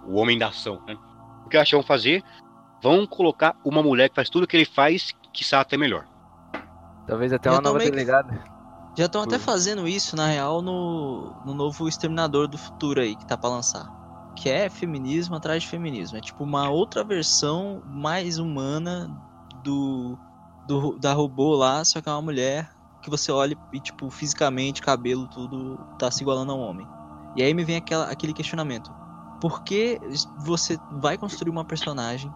[0.07, 0.97] o homem da ação, né?
[1.45, 2.23] O que eu acho que vão fazer
[2.81, 6.05] vão colocar uma mulher que faz tudo o que ele faz, que sabe até melhor.
[7.05, 8.41] Talvez até Já uma nova que- delegada.
[8.97, 9.39] Já estão até Hum.
[9.39, 13.85] fazendo isso, na real, no, no novo Exterminador do Futuro aí, que tá pra lançar.
[14.35, 16.17] Que é feminismo atrás de feminismo.
[16.17, 19.09] É tipo uma outra versão mais humana
[19.63, 20.17] do,
[20.67, 22.69] do da robô lá, só que é uma mulher
[23.01, 26.87] que você olha e, tipo, fisicamente, cabelo, tudo tá se igualando a um homem.
[27.35, 28.91] E aí me vem aquela, aquele questionamento.
[29.39, 29.99] Por que
[30.39, 32.31] você vai construir uma personagem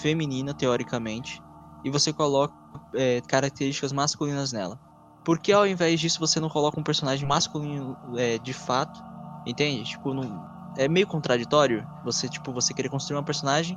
[0.00, 1.42] feminina, teoricamente,
[1.84, 2.54] e você coloca
[2.94, 4.80] é, características masculinas nela?
[5.24, 9.02] Por que ao invés disso você não coloca um personagem masculino é, de fato?
[9.46, 9.84] Entende?
[9.84, 10.57] Tipo, não...
[10.78, 13.76] é meio contraditório você, tipo, você querer construir uma personagem,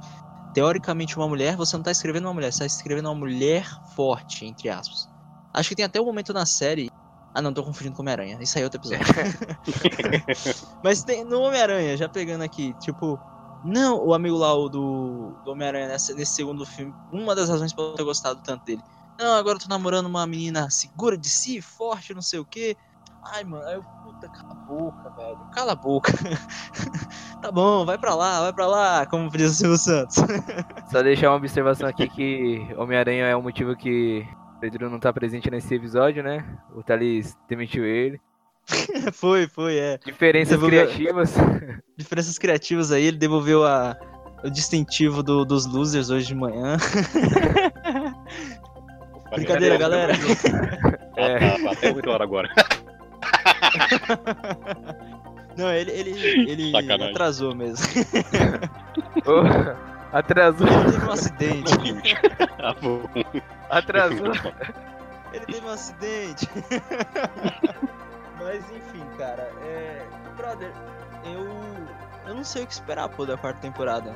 [0.53, 4.45] teoricamente uma mulher, você não tá escrevendo uma mulher, você tá escrevendo uma mulher forte,
[4.45, 5.07] entre aspas.
[5.51, 6.87] Acho que tem até um momento na série.
[7.33, 8.37] Ah não, tô confundindo com Homem-Aranha.
[8.41, 9.05] Isso aí é outro episódio.
[10.83, 13.19] Mas tem no Homem-Aranha, já pegando aqui, tipo.
[13.63, 17.73] Não, o amigo lá o do, do Homem-Aranha nesse, nesse segundo filme, uma das razões
[17.73, 18.83] pra eu ter gostado tanto dele.
[19.19, 22.75] Não, agora eu tô namorando uma menina segura de si, forte, não sei o que.
[23.23, 25.37] Ai, mano, aí eu, puta, cala a boca, velho.
[25.53, 26.11] Cala a boca.
[27.41, 30.15] tá bom, vai pra lá, vai pra lá, como diz o Silvio Santos.
[30.91, 34.27] Só deixar uma observação aqui que Homem-Aranha é o motivo que
[34.59, 36.43] Pedro não tá presente nesse episódio, né?
[36.75, 38.19] O Thales demitiu ele.
[39.13, 39.97] foi, foi, é.
[40.05, 41.33] Diferenças Devolveu- criativas.
[41.97, 43.95] Diferenças criativas aí, ele devolveu a,
[44.43, 46.77] o distintivo do- dos losers hoje de manhã.
[49.33, 50.13] Brincadeira, galera.
[51.15, 51.35] É.
[51.37, 52.49] Ah, tá, até 8 horas agora.
[55.57, 56.11] Não, ele, ele,
[56.49, 57.09] ele Sacanagem.
[57.09, 57.85] atrasou mesmo.
[59.27, 59.41] Ô,
[60.15, 60.67] atrasou.
[60.67, 61.73] Ele teve um acidente.
[62.57, 63.01] Tá bom.
[63.69, 64.31] Atrasou.
[65.33, 66.49] Ele teve um acidente.
[68.39, 70.05] Mas enfim, cara, é.
[70.37, 70.71] Brother,
[71.25, 71.47] eu.
[72.27, 74.13] Eu não sei o que esperar, pô, da quarta temporada.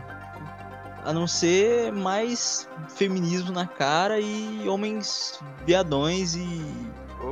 [1.03, 6.65] A não ser mais feminismo na cara e homens viadões e.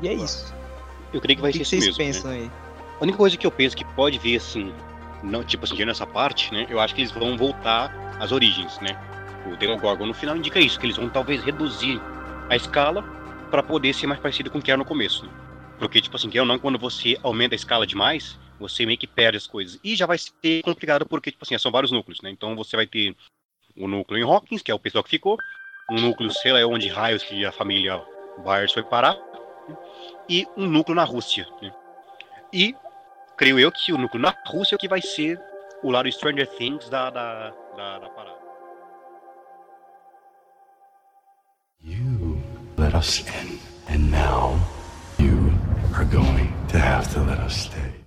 [0.01, 0.53] E é isso.
[1.13, 2.29] Eu creio que vai que, ser que isso vocês mesmo.
[2.29, 2.41] né?
[2.41, 2.63] pensam aí?
[2.99, 4.73] A única coisa que eu penso que pode vir assim,
[5.23, 6.65] não, tipo assim, nessa parte, né?
[6.69, 8.97] Eu acho que eles vão voltar às origens, né?
[9.51, 12.01] O Demogorgon no final indica isso, que eles vão talvez reduzir
[12.49, 13.03] a escala
[13.49, 15.25] para poder ser mais parecido com o que era no começo.
[15.25, 15.31] Né?
[15.77, 19.07] Porque, tipo assim, que ou não, quando você aumenta a escala demais, você meio que
[19.07, 19.79] perde as coisas.
[19.83, 22.29] E já vai ser complicado porque, tipo assim, são vários núcleos, né?
[22.29, 23.15] Então você vai ter
[23.75, 25.37] o núcleo em Hawkins, que é o pessoal que ficou,
[25.91, 28.01] um núcleo, sei lá, onde raios que a família
[28.43, 29.15] Byers foi parar,
[29.67, 29.75] né?
[30.29, 31.73] E um núcleo na Rússia, né?
[32.51, 32.75] E
[33.35, 35.41] creio eu que o núcleo na Rússia é o que vai ser
[35.83, 38.37] o lado Stranger Things da, da, da, da parada.
[41.81, 42.41] You
[42.77, 43.59] let us in,
[43.89, 44.57] and now
[45.19, 45.51] you
[45.95, 48.03] are going to have to let us stay.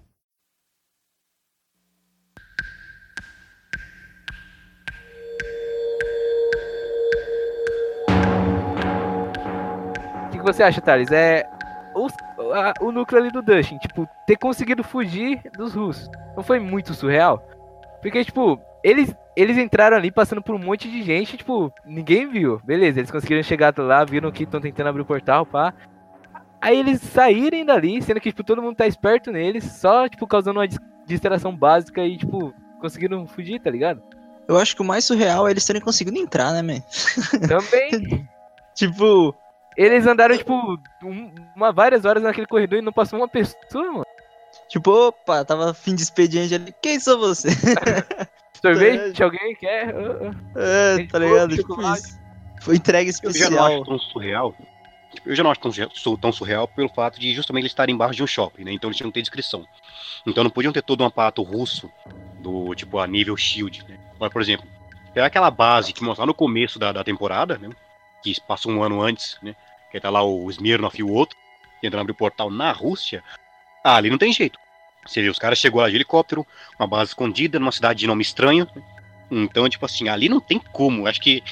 [10.27, 11.11] O que, você acha, Thales?
[11.13, 11.56] É.
[11.99, 12.09] O,
[12.53, 16.11] a- o núcleo ali do Dustin, tipo, ter conseguido fugir dos russos.
[16.37, 17.43] Não foi muito surreal?
[18.03, 22.61] Porque, tipo, eles, eles entraram ali passando por um monte de gente, tipo, ninguém viu.
[22.65, 25.73] Beleza, eles conseguiram chegar lá, viram que estão tentando abrir o portal, pá.
[26.61, 30.59] Aí eles saírem dali, sendo que, tipo, todo mundo tá esperto neles, só, tipo, causando
[30.61, 34.03] uma dis- distração básica e, tipo, conseguiram fugir, tá ligado?
[34.49, 36.81] Eu acho que o mais surreal é eles terem conseguido entrar, né, man?
[37.49, 38.29] Também.
[38.75, 39.35] Tipo,
[39.77, 40.53] Eles andaram, tipo,
[41.03, 44.07] um- uma, várias horas naquele corredor e não passou uma pessoa, mano.
[44.69, 46.75] tipo, opa, tava fim de expediente ali.
[46.83, 47.49] Quem são você?
[48.61, 49.95] Sorvete, alguém quer?
[49.95, 50.61] Ah, ah.
[50.61, 51.55] É, Tem tá ligado?
[51.57, 52.03] Tipo chocolate.
[52.03, 52.19] isso.
[52.63, 53.67] Foi entrega Eu já não especial.
[53.67, 54.55] acho tão surreal.
[55.25, 58.23] Eu já não acho tão, tão surreal pelo fato de justamente eles estarem embaixo de
[58.23, 58.73] um shopping, né?
[58.73, 59.67] Então eles tinham que ter descrição.
[60.27, 61.91] Então não podiam ter todo um aparato russo
[62.41, 63.99] do tipo a nível Shield, né?
[64.19, 64.67] Mas, por exemplo,
[65.15, 67.71] pegar aquela base que mostrar no começo da, da temporada, né?
[68.23, 69.55] Que passou um ano antes, né?
[69.97, 71.39] Que tá lá o Smirnov e o outro,
[71.81, 73.25] tentando abrir o portal na Rússia.
[73.83, 74.59] Ah, ali não tem jeito.
[75.07, 76.47] Você vê, os caras chegou lá de helicóptero,
[76.79, 78.69] uma base escondida, numa cidade de nome estranho.
[78.77, 78.83] né?
[79.31, 81.07] Então, tipo assim, ali não tem como.
[81.07, 81.43] Acho que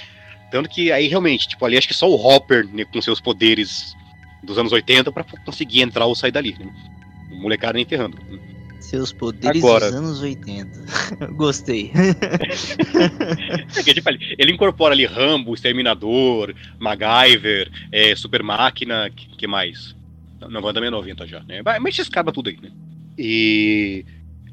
[0.50, 3.96] tanto que aí realmente, tipo, ali acho que só o Hopper, né, com seus poderes
[4.42, 6.54] dos anos 80 pra conseguir entrar ou sair dali.
[6.58, 6.70] Né?
[7.32, 8.18] O molecada nem ferrando.
[8.84, 9.86] Seus poderes Agora.
[9.86, 10.70] dos anos 80.
[11.32, 11.90] Gostei.
[13.86, 19.96] É tipo, ele ele incorpora ali Rambo, Exterminador, MacGyver, é, Super Máquina, que, que mais?
[20.48, 21.62] Não, vai também é 90 já, né?
[21.64, 22.70] Mas mas escapa tudo aí, né?
[23.18, 24.04] E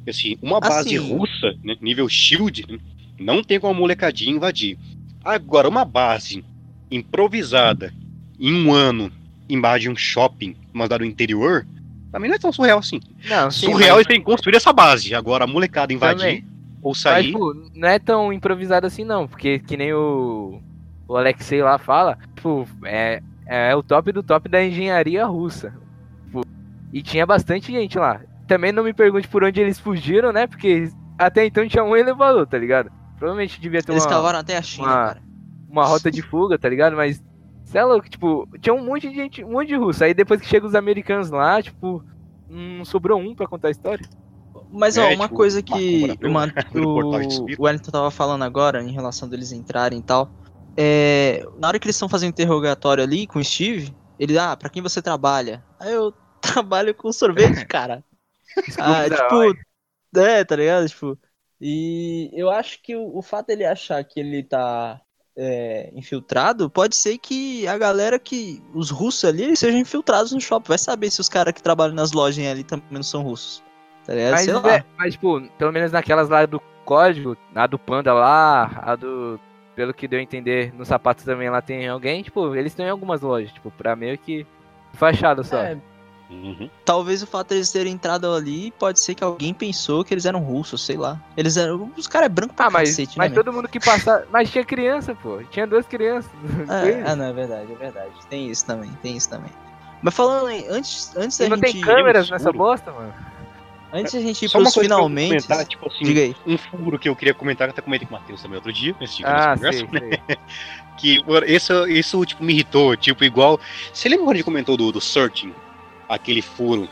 [0.07, 2.79] assim, uma base Assim- russa, né, nível Shield, né,
[3.19, 4.77] não tem como a molecadinha invadir.
[5.23, 6.43] Agora, uma base
[6.89, 7.93] improvisada
[8.39, 9.11] em um ano
[9.47, 11.67] embaixo de um shopping, uma cidade do interior,
[12.11, 12.99] também não é tão surreal assim.
[13.29, 15.13] Não, sim, surreal mas- eles terem construído essa base.
[15.15, 16.19] Agora, a molecada invadir.
[16.19, 16.45] Também.
[16.81, 17.25] ou Mas, sair.
[17.27, 19.27] tipo, não é tão improvisado assim, não.
[19.27, 20.59] Porque que nem o,
[21.07, 25.73] o Alexei lá fala, tipo, é, é o top do top da engenharia russa.
[26.25, 26.41] Tipo,
[26.91, 28.21] e tinha bastante gente lá.
[28.47, 30.47] Também não me pergunte por onde eles fugiram, né?
[30.47, 32.91] Porque até então tinha um elevador, tá ligado?
[33.17, 35.21] Provavelmente devia ter Eles uma, cavaram até a China, uma- cara.
[35.69, 36.95] uma rota de fuga, tá ligado?
[36.95, 37.23] Mas,
[37.71, 40.03] cê é louco, tipo, tinha um monte de gente, um monte de russo.
[40.03, 42.03] Aí depois que chegam os americanos lá, tipo,
[42.49, 44.05] não sobrou um pra contar a história.
[44.71, 46.45] Mas, ó, É, uma tipo, coisa que uma,
[46.75, 50.29] o, o Wellington tava falando agora, em relação deles entrarem e tal,
[50.77, 54.69] é, na hora que eles estão fazendo interrogatório ali com o Steve, ele, ah, pra
[54.69, 55.63] quem você trabalha?
[55.79, 58.03] Aí eu trabalho com sorvete, cara.
[58.79, 59.53] ah, tipo,
[60.19, 60.87] é, tá ligado?
[60.87, 61.17] Tipo,
[61.59, 65.01] e eu acho que o, o fato dele achar que ele tá
[65.35, 70.41] é, infiltrado, pode ser que a galera que, os russos ali, eles sejam infiltrados no
[70.41, 70.69] shopping.
[70.69, 73.63] Vai saber se os caras que trabalham nas lojas ali também não são russos.
[74.05, 74.31] Tá ligado?
[74.31, 74.75] Mas, Sei lá.
[74.75, 79.39] é, mas, tipo, pelo menos naquelas lá do código, a do Panda lá, a do.
[79.75, 83.21] Pelo que deu a entender, nos sapatos também lá tem alguém, tipo, eles em algumas
[83.21, 84.45] lojas, tipo, pra meio que
[84.93, 85.57] fachada só.
[85.57, 85.77] É,
[86.31, 86.69] Uhum.
[86.85, 90.25] talvez o fato de eles terem entrado ali pode ser que alguém pensou que eles
[90.25, 91.21] eram russos, sei lá.
[91.35, 91.91] Eles eram.
[91.97, 93.35] Os caras é branco pra ah, mas, cacete, mas né?
[93.35, 94.25] todo mundo que passava.
[94.31, 95.41] Mas tinha criança, pô.
[95.51, 96.31] Tinha duas crianças.
[96.69, 98.11] É, ah, não, é verdade, é verdade.
[98.29, 99.51] Tem isso também, tem isso também.
[100.01, 101.73] Mas falando em, antes, antes da não gente.
[101.73, 103.13] tem câmeras nessa bosta, mano.
[103.93, 105.47] Antes da gente ir pros que finalmente.
[105.67, 106.35] tipo assim, Diga aí.
[106.47, 108.71] um furo que eu queria comentar, que eu até comentei com o Matheus também outro
[108.71, 110.37] dia, nesse tipo Ah, sei, conversa, sei.
[110.97, 113.59] que mano, isso, isso tipo, me irritou, tipo, igual...
[113.91, 115.53] Você lembra quando a gente comentou do, do Searching?
[116.11, 116.89] Aquele furo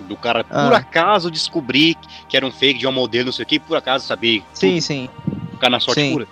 [0.00, 0.78] do cara, por Ah.
[0.78, 1.96] acaso, descobrir
[2.28, 4.80] que era um fake de uma modelo, não sei o que, por acaso saber Sim,
[4.80, 5.08] sim.
[5.52, 6.12] ficar na sorte Sim.
[6.12, 6.26] pura.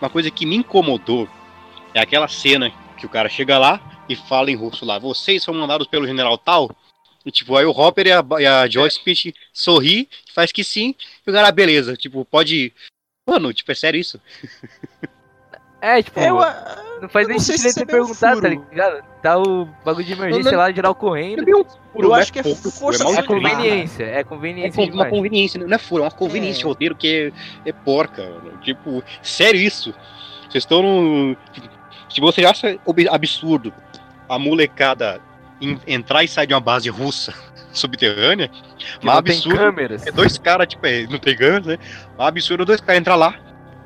[0.00, 1.28] Uma coisa que me incomodou
[1.94, 5.54] é aquela cena que o cara chega lá e fala em russo lá, vocês são
[5.54, 6.70] mandados pelo general tal?
[7.24, 10.94] E, tipo, aí o Hopper e a, e a Joyce Smith sorri, faz que sim,
[11.24, 12.74] e o cara, "Ah, beleza, tipo, pode ir.
[13.26, 14.20] Mano, tipo, é sério isso?
[15.80, 16.38] É, tipo, Eu,
[17.00, 18.66] não faz nem sentido é ter um perguntado, tá furo.
[18.70, 19.04] ligado?
[19.22, 21.40] Tá o bagulho de emergência Não, lá, geral correndo.
[21.48, 23.28] É um furo, Eu não acho que é pouco, força É de escrito.
[23.28, 25.10] conveniência, é É conveniência com- uma demais.
[25.10, 26.62] conveniência, não é furo, é uma conveniência É.
[26.62, 27.32] de roteiro que
[27.64, 28.22] é, é porca.
[28.22, 28.58] mano.
[28.62, 29.94] Tipo, sério isso?
[30.50, 31.36] Vocês estão no.
[32.08, 32.78] Se você acha
[33.10, 33.72] absurdo
[34.28, 35.20] a molecada
[35.60, 37.32] em- entrar e sair de uma base russa
[37.72, 40.06] subterrânea, Que mas não tem absurdo câmeras.
[40.06, 41.78] é dois caras, tipo, é, não tem ganhos, né?
[42.18, 43.34] Mas absurdo é dois caras entrar lá,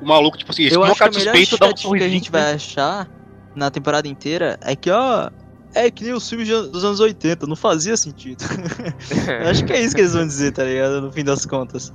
[0.01, 1.81] o maluco, tipo assim, Eu esse acho que a suspeito dá um que a gente
[1.81, 2.29] sorrisinho, né?
[2.31, 3.09] vai achar
[3.55, 5.29] na temporada inteira é que, ó.
[5.77, 8.37] É que nem os filmes de- dos anos 80, não fazia sentido.
[9.43, 11.01] Eu acho que é isso que eles vão dizer, tá ligado?
[11.01, 11.91] No fim das contas.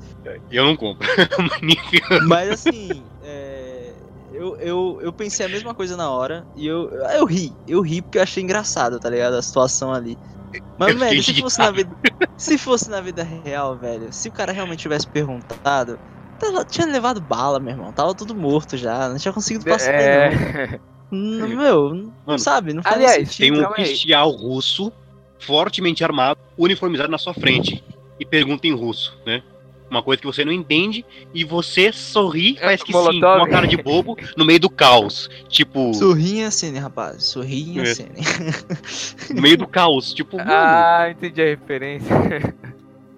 [0.51, 1.09] Eu não compro.
[2.29, 3.95] Mas, assim, é,
[4.35, 7.53] eu, eu, eu pensei a mesma coisa na hora e eu, eu ri.
[7.67, 9.35] Eu ri porque eu achei engraçado, tá ligado?
[9.35, 10.19] A situação ali.
[10.79, 11.97] Mas, velho, se fosse, na vida,
[12.37, 15.99] se fosse na vida real, velho, se o cara realmente tivesse perguntado,
[16.41, 17.93] tava- tinha levado bala, meu irmão.
[17.93, 19.99] Tava tudo morto já, não tinha conseguido passar, não.
[19.99, 20.81] É...
[21.11, 23.59] Não, Meu, não Mano, sabe, não faz aliás, tem sentido.
[23.59, 23.85] um calma aí.
[23.85, 24.93] oficial russo,
[25.39, 27.83] fortemente armado, uniformizado na sua frente,
[28.19, 29.43] e pergunta em russo, né?
[29.91, 33.49] Uma coisa que você não entende, e você sorri, É, faz que sim, com uma
[33.49, 35.29] cara de bobo, no meio do caos.
[35.49, 37.25] Tipo, Sorrinha cena, rapaz.
[37.25, 37.87] Sorrinha É.
[37.87, 38.11] cena.
[39.35, 40.15] no meio do caos.
[40.15, 42.15] Tipo, mano, Ah, entendi a referência.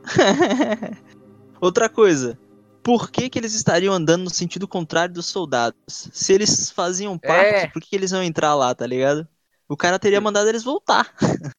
[1.60, 2.38] Outra coisa.
[2.82, 5.78] Por que, que eles estariam andando no sentido contrário dos soldados?
[5.86, 7.66] Se eles faziam parte, É.
[7.68, 9.26] por que, que eles iam entrar lá, tá ligado?
[9.68, 11.12] O cara teria mandado eles voltar.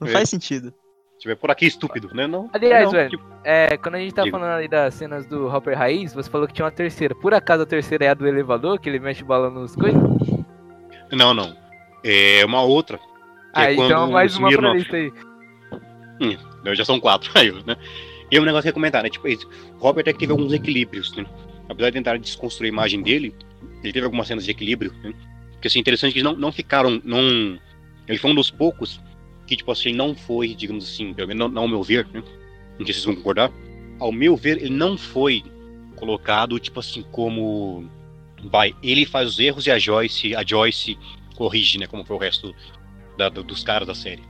[0.00, 0.12] Não É.
[0.12, 0.72] faz sentido.
[1.26, 2.26] é por aqui estúpido, né?
[2.26, 4.38] Não, Aliás, não, velho, tipo, É, quando a gente tá Diga.
[4.38, 7.14] falando ali das cenas do Hopper Raiz, você falou que tinha uma terceira.
[7.14, 10.00] Por acaso a terceira é a do elevador, que ele mexe bola nos coisas?
[11.12, 11.54] não, não.
[12.02, 12.96] É uma outra.
[12.96, 13.04] que
[13.52, 15.12] Ah, é então mais uma pra lista aí.
[16.64, 17.76] Não, já são quatro, aí, né?
[18.30, 19.10] E um negócio que eu ia comentar, né?
[19.10, 21.24] Tipo, esse, o Robert até que teve alguns equilíbrios, né?
[21.68, 23.34] Apesar de tentar desconstruir a imagem dele,
[23.82, 25.12] ele teve algumas cenas de equilíbrio, né?
[25.52, 27.58] Porque, assim, interessante que eles não, não ficaram, não...
[28.08, 29.00] Ele foi um dos poucos
[29.46, 32.22] que, tipo assim, não foi, digamos assim, pelo menos não, não ao meu ver, né?
[32.78, 33.52] Não sei se vocês vão concordar.
[33.98, 35.42] Ao meu ver, ele não foi
[35.96, 37.88] colocado, tipo assim, como...
[38.44, 40.98] Vai, ele faz os erros e a Joyce, a Joyce
[41.36, 41.86] corrige, né?
[41.86, 42.54] Como foi o resto
[43.18, 44.22] da- do- dos caras da série.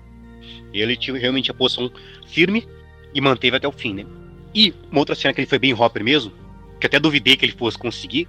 [0.72, 1.90] Ele tinha realmente a posição
[2.26, 2.66] firme
[3.14, 4.06] e manteve até o fim, né?
[4.54, 6.32] E uma outra cena que ele foi bem Hopper mesmo,
[6.80, 8.28] que até duvidei que ele fosse conseguir,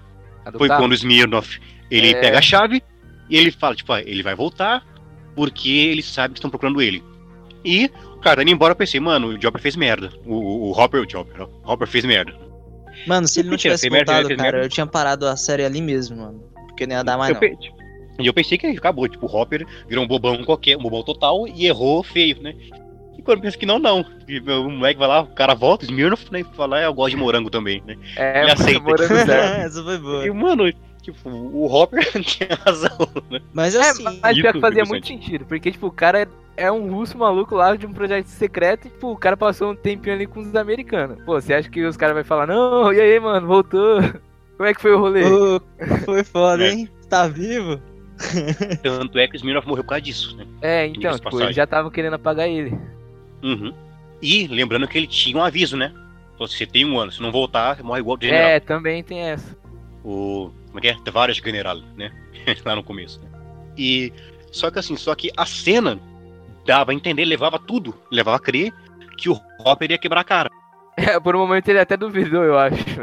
[0.57, 0.81] foi carro.
[0.81, 1.59] quando o Smirnoff
[1.89, 2.19] ele É.
[2.19, 2.81] pega a chave
[3.29, 4.85] e ele fala, tipo, ah, ele vai voltar
[5.35, 7.03] porque ele sabe que estão procurando ele.
[7.63, 10.11] E o cara tá indo embora, eu pensei, mano, o Jobber fez merda.
[10.25, 12.33] O, o, o Hopper, o Jobber, ó, o Hopper fez merda.
[13.07, 14.65] Mano, se ele não tivesse merda, voltado, cara, merda.
[14.65, 16.43] eu tinha parado a série ali mesmo, mano.
[16.67, 17.39] Porque não ia dar mais eu, não.
[17.39, 17.57] pe-
[18.19, 21.47] e eu pensei que acabou, tipo, o Hopper virou um bobão qualquer, um bobão total
[21.47, 22.53] e errou feio, né?
[23.17, 24.05] E quando pensa que não, não.
[24.27, 26.39] E o moleque vai lá, o cara volta, Smirnoff, né?
[26.41, 27.95] E fala, é, eu gosto de morango também, né?
[28.15, 28.79] É, Ele aceita.
[28.83, 29.61] morango zero.
[29.61, 30.25] Essa foi boa.
[30.25, 32.97] E, mano, tipo, o Hopper tinha razão,
[33.29, 33.39] né?
[33.53, 36.71] Mas É, assim, mas pior que fazia muito sentido, porque, tipo, o cara é, é
[36.71, 40.15] um russo maluco lá de um projeto secreto e, tipo, o cara passou um tempinho
[40.15, 41.17] ali com os americanos.
[41.25, 44.01] Pô, você acha que os caras vão falar, não, e aí, mano, voltou?
[44.57, 45.23] Como é que foi o rolê?
[45.25, 45.61] ô,
[46.05, 46.71] foi foda, É.
[46.71, 46.89] hein?
[47.09, 47.81] Tá vivo?
[48.83, 50.45] Tanto é que o Smirnoff morreu por causa disso, né?
[50.61, 52.77] É, então, tipo, eles já estavam querendo apagar ele.
[53.43, 53.73] Uhum.
[54.21, 55.93] E lembrando que ele tinha um aviso, né?
[56.35, 58.49] Então, se você tem um ano, se não voltar, você morre igual o general.
[58.49, 59.55] É, também tem essa.
[60.03, 60.51] O.
[60.67, 60.95] Como é que é?
[61.03, 62.11] Tavares General, né?
[62.65, 63.19] Lá no começo.
[63.21, 63.29] Né?
[63.77, 64.13] E.
[64.51, 65.99] Só que assim, só que a cena
[66.65, 68.73] dava a entender, levava tudo, levava a crer
[69.17, 70.49] que o Hopper ia quebrar a cara.
[70.97, 72.75] É, por um momento ele até duvidou, eu acho.
[72.83, 73.01] Tipo,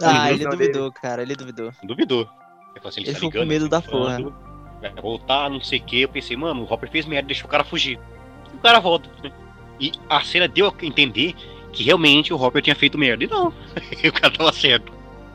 [0.00, 1.72] Ah, ele duvidou, cara, ele duvidou.
[1.82, 2.28] Duvidou.
[2.76, 4.34] Eu assim, Ele tá ficou com ligando, medo da tá falando,
[4.80, 6.02] Vai voltar, não sei o que.
[6.02, 7.98] Eu pensei, mano, o Hopper fez merda, deixou o cara fugir.
[8.52, 9.32] E o cara volta, né?
[9.80, 11.34] E a cena deu a entender
[11.72, 13.24] que realmente o Hopper tinha feito merda.
[13.24, 13.48] E não,
[14.04, 14.92] o cara tava certo.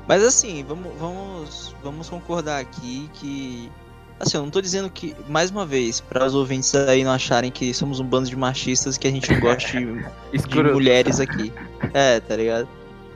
[0.07, 3.71] Mas assim, vamos, vamos, vamos concordar aqui que.
[4.19, 7.49] Assim, eu não tô dizendo que, mais uma vez, para os ouvintes aí não acharem
[7.49, 9.85] que somos um bando de machistas que a gente não gosta de,
[10.47, 11.51] de mulheres aqui.
[11.93, 12.67] É, tá ligado?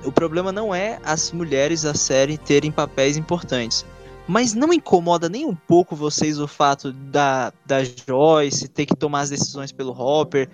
[0.04, 3.86] O problema não é as mulheres da série terem papéis importantes.
[4.28, 9.22] Mas não incomoda nem um pouco vocês o fato da, da Joyce ter que tomar
[9.22, 10.50] as decisões pelo Hopper,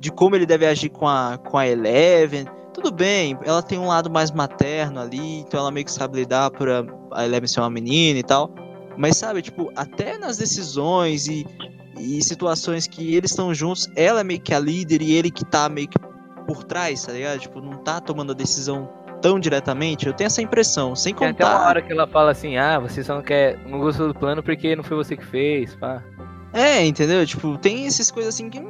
[0.00, 2.46] de como ele deve agir com a, com a Eleven.
[2.72, 6.50] Tudo bem, ela tem um lado mais materno ali, então ela meio que sabe lidar
[6.50, 8.50] por a, a Eleven ser uma menina e tal.
[8.96, 11.46] Mas sabe, tipo, até nas decisões e,
[11.98, 15.44] e situações que eles estão juntos, ela é meio que a líder e ele que
[15.44, 15.98] tá meio que
[16.46, 17.38] por trás, tá ligado?
[17.40, 18.88] Tipo, não tá tomando a decisão
[19.20, 20.06] tão diretamente.
[20.06, 21.68] Eu tenho essa impressão, sem Tem até uma contar.
[21.68, 23.58] hora que ela fala assim, ah, você só não quer.
[23.66, 26.02] não gostou do plano porque não foi você que fez, pá.
[26.52, 27.24] É, entendeu?
[27.26, 28.60] Tipo, tem essas coisas assim que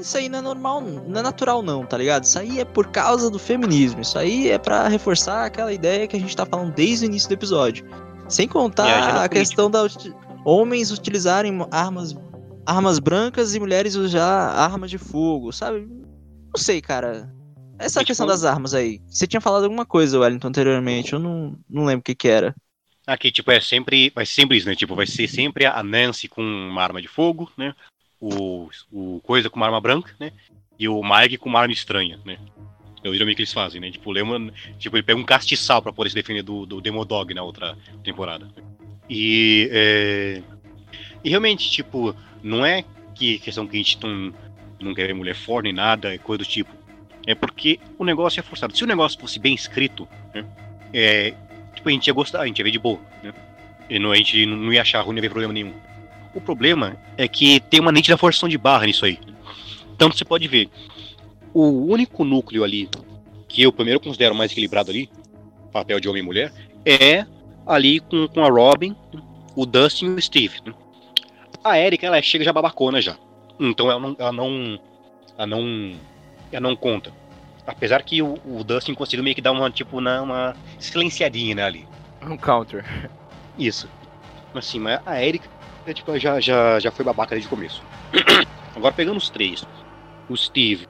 [0.00, 2.24] isso aí não é normal, não é natural não, tá ligado?
[2.24, 4.00] Isso aí é por causa do feminismo.
[4.00, 7.28] Isso aí é pra reforçar aquela ideia que a gente tá falando desde o início
[7.28, 7.84] do episódio.
[8.28, 9.86] Sem contar a questão da
[10.44, 12.14] homens utilizarem armas
[12.64, 15.88] armas brancas e mulheres usar armas de fogo, sabe?
[15.88, 17.32] Não sei, cara.
[17.78, 19.00] Essa E, questão tipo, das armas aí.
[19.06, 21.14] Você tinha falado alguma coisa, Wellington, anteriormente.
[21.14, 22.54] Eu não, não lembro o que que era.
[23.06, 24.12] Aqui, tipo, é sempre.
[24.14, 24.74] Vai ser sempre isso, né?
[24.74, 27.74] Tipo, vai ser sempre a Nancy com uma arma de fogo, né?
[28.20, 30.32] O, o Coisa com uma arma branca, né?
[30.78, 32.38] E o Mike com uma arma estranha, né?
[33.02, 33.90] É o que eles fazem, né?
[33.90, 37.42] Tipo, lembra, tipo, ele pega um castiçal pra poder se defender do, do Demodog na
[37.42, 38.48] outra temporada.
[39.08, 39.68] E.
[39.72, 40.42] É...
[41.22, 44.32] E realmente, tipo, não é que questão que a gente não,
[44.80, 46.70] não quer ver mulher forte nem nada, é coisa do tipo.
[47.26, 48.76] É porque o negócio é forçado.
[48.76, 50.44] Se o negócio fosse bem escrito, né?
[50.92, 51.34] É,
[51.74, 53.32] tipo, a gente ia gostar, a gente ia ver de boa, né?
[53.90, 55.74] E não, a gente não ia achar ruim, não ia ver problema nenhum.
[56.38, 59.18] O problema é que tem uma nítida forçação de barra nisso aí.
[59.98, 60.70] Tanto você pode ver,
[61.52, 62.88] o único núcleo ali,
[63.48, 65.10] que eu primeiro considero mais equilibrado ali,
[65.72, 66.52] papel de homem e mulher,
[66.86, 67.26] é
[67.66, 68.94] ali com, com a Robin,
[69.56, 70.60] o Dustin e o Steve.
[70.64, 70.72] né?
[71.64, 73.16] A Erika, ela chega já babacona já.
[73.58, 74.80] Então ela não, ela não,
[75.36, 75.92] ela não,
[76.52, 77.12] ela não conta.
[77.66, 81.64] Apesar que o, o Dustin conseguiu meio que dar uma, tipo, na- uma silenciadinha né,
[81.64, 81.88] ali.
[82.22, 83.10] Um counter.
[83.58, 83.88] Isso.
[84.54, 85.57] Assim, mas a Erika
[85.94, 87.82] tipo, já, já, já foi babaca desde o começo.
[88.74, 89.64] Agora pegando os três,
[90.28, 90.84] o Steve,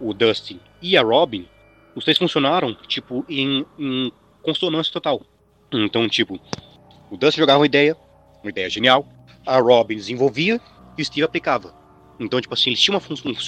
[0.00, 1.46] o Dustin e a Robin,
[1.94, 5.20] os três funcionaram, tipo, em, em consonância total.
[5.72, 6.38] Então, tipo,
[7.10, 7.96] o Dustin jogava uma ideia,
[8.42, 9.06] uma ideia genial,
[9.46, 10.60] a Robin desenvolvia
[10.96, 11.72] e o Steve aplicava.
[12.18, 13.00] Então, tipo assim, eles tinham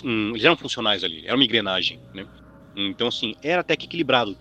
[0.05, 2.27] um- eles eram funcionais ali, era uma engrenagem, né?
[2.75, 4.37] Então, assim, era até que equilibrado.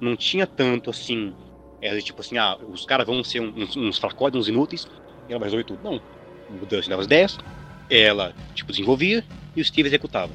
[0.00, 1.32] Não tinha tanto assim,
[1.80, 4.86] era tipo assim, ah, os caras vão ser uns, uns fracotes, uns inúteis,
[5.30, 5.80] e ela vai resolver tudo.
[5.82, 6.00] Não.
[6.60, 7.38] O Dustin dava as ideias,
[7.88, 9.24] ela, tipo, desenvolvia
[9.54, 10.32] e o Steve executava.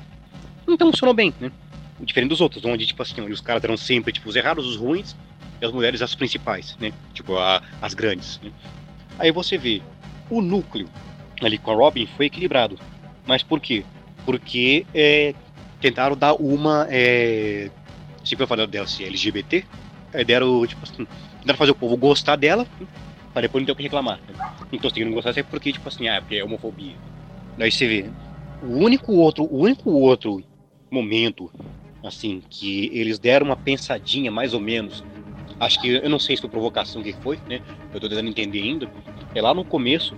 [0.67, 1.51] Então funcionou bem, né?
[1.99, 4.77] Diferente dos outros, onde, tipo assim, onde os caras eram sempre, tipo, os errados, os
[4.77, 5.15] ruins,
[5.61, 6.91] e as mulheres as principais, né?
[7.13, 8.51] Tipo, a- as grandes, né?
[9.19, 9.81] Aí você vê,
[10.29, 10.87] o núcleo
[11.41, 12.79] ali com a Robin foi equilibrado.
[13.25, 13.83] Mas por quê?
[14.25, 15.33] Porque é,
[15.81, 16.87] tentaram dar uma.
[16.89, 17.69] É,
[18.23, 19.65] sempre eu falei dela ser LGBT,
[20.13, 21.05] aí deram, tipo assim,
[21.39, 22.65] tentaram fazer o povo gostar dela,
[23.35, 24.17] pra depois não ter o que reclamar.
[24.71, 26.95] Então, se não gostasse é porque, tipo assim, ah, porque é homofobia.
[27.57, 28.09] Daí você vê,
[28.63, 30.41] o único outro, o único outro
[30.89, 31.51] momento,
[32.01, 35.03] assim, que eles deram uma pensadinha, mais ou menos,
[35.59, 37.59] acho que, eu não sei se foi provocação que foi, né,
[37.93, 38.89] eu tô tentando entender ainda,
[39.33, 40.15] é lá no começo,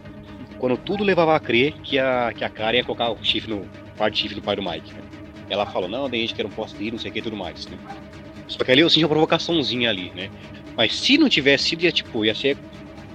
[0.59, 3.67] quando tudo levava a crer que a, que a Karen ia colocar o chifre no,
[3.97, 5.01] par de chifre no pai do Mike, né?
[5.49, 7.35] Ela falou, não, tem gente que não posso ir, não sei o que e tudo
[7.35, 7.77] mais, né.
[8.47, 10.29] Só que ali eu senti uma provocaçãozinha ali, né.
[10.75, 12.55] Mas se não tivesse sido, ia, tipo, ia ser,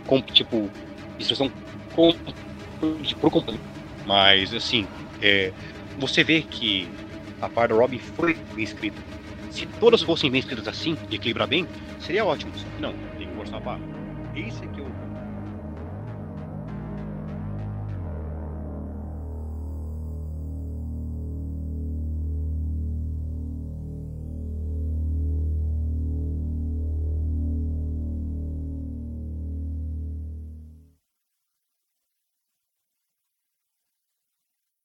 [0.07, 0.71] com, tipo,
[1.19, 1.51] instrução
[1.95, 2.13] com,
[3.21, 3.61] por completo.
[4.07, 4.87] Mas, assim,
[5.21, 5.53] é,
[5.99, 6.89] você vê que
[7.41, 8.97] a parte do Robin foi bem escrita.
[9.51, 11.67] Se todas fossem bem escritas assim, e equilibrar bem,
[12.01, 12.53] seria ótimo.
[12.81, 13.81] Não, tem que forçar a barra.
[14.35, 14.82] Esse é que é o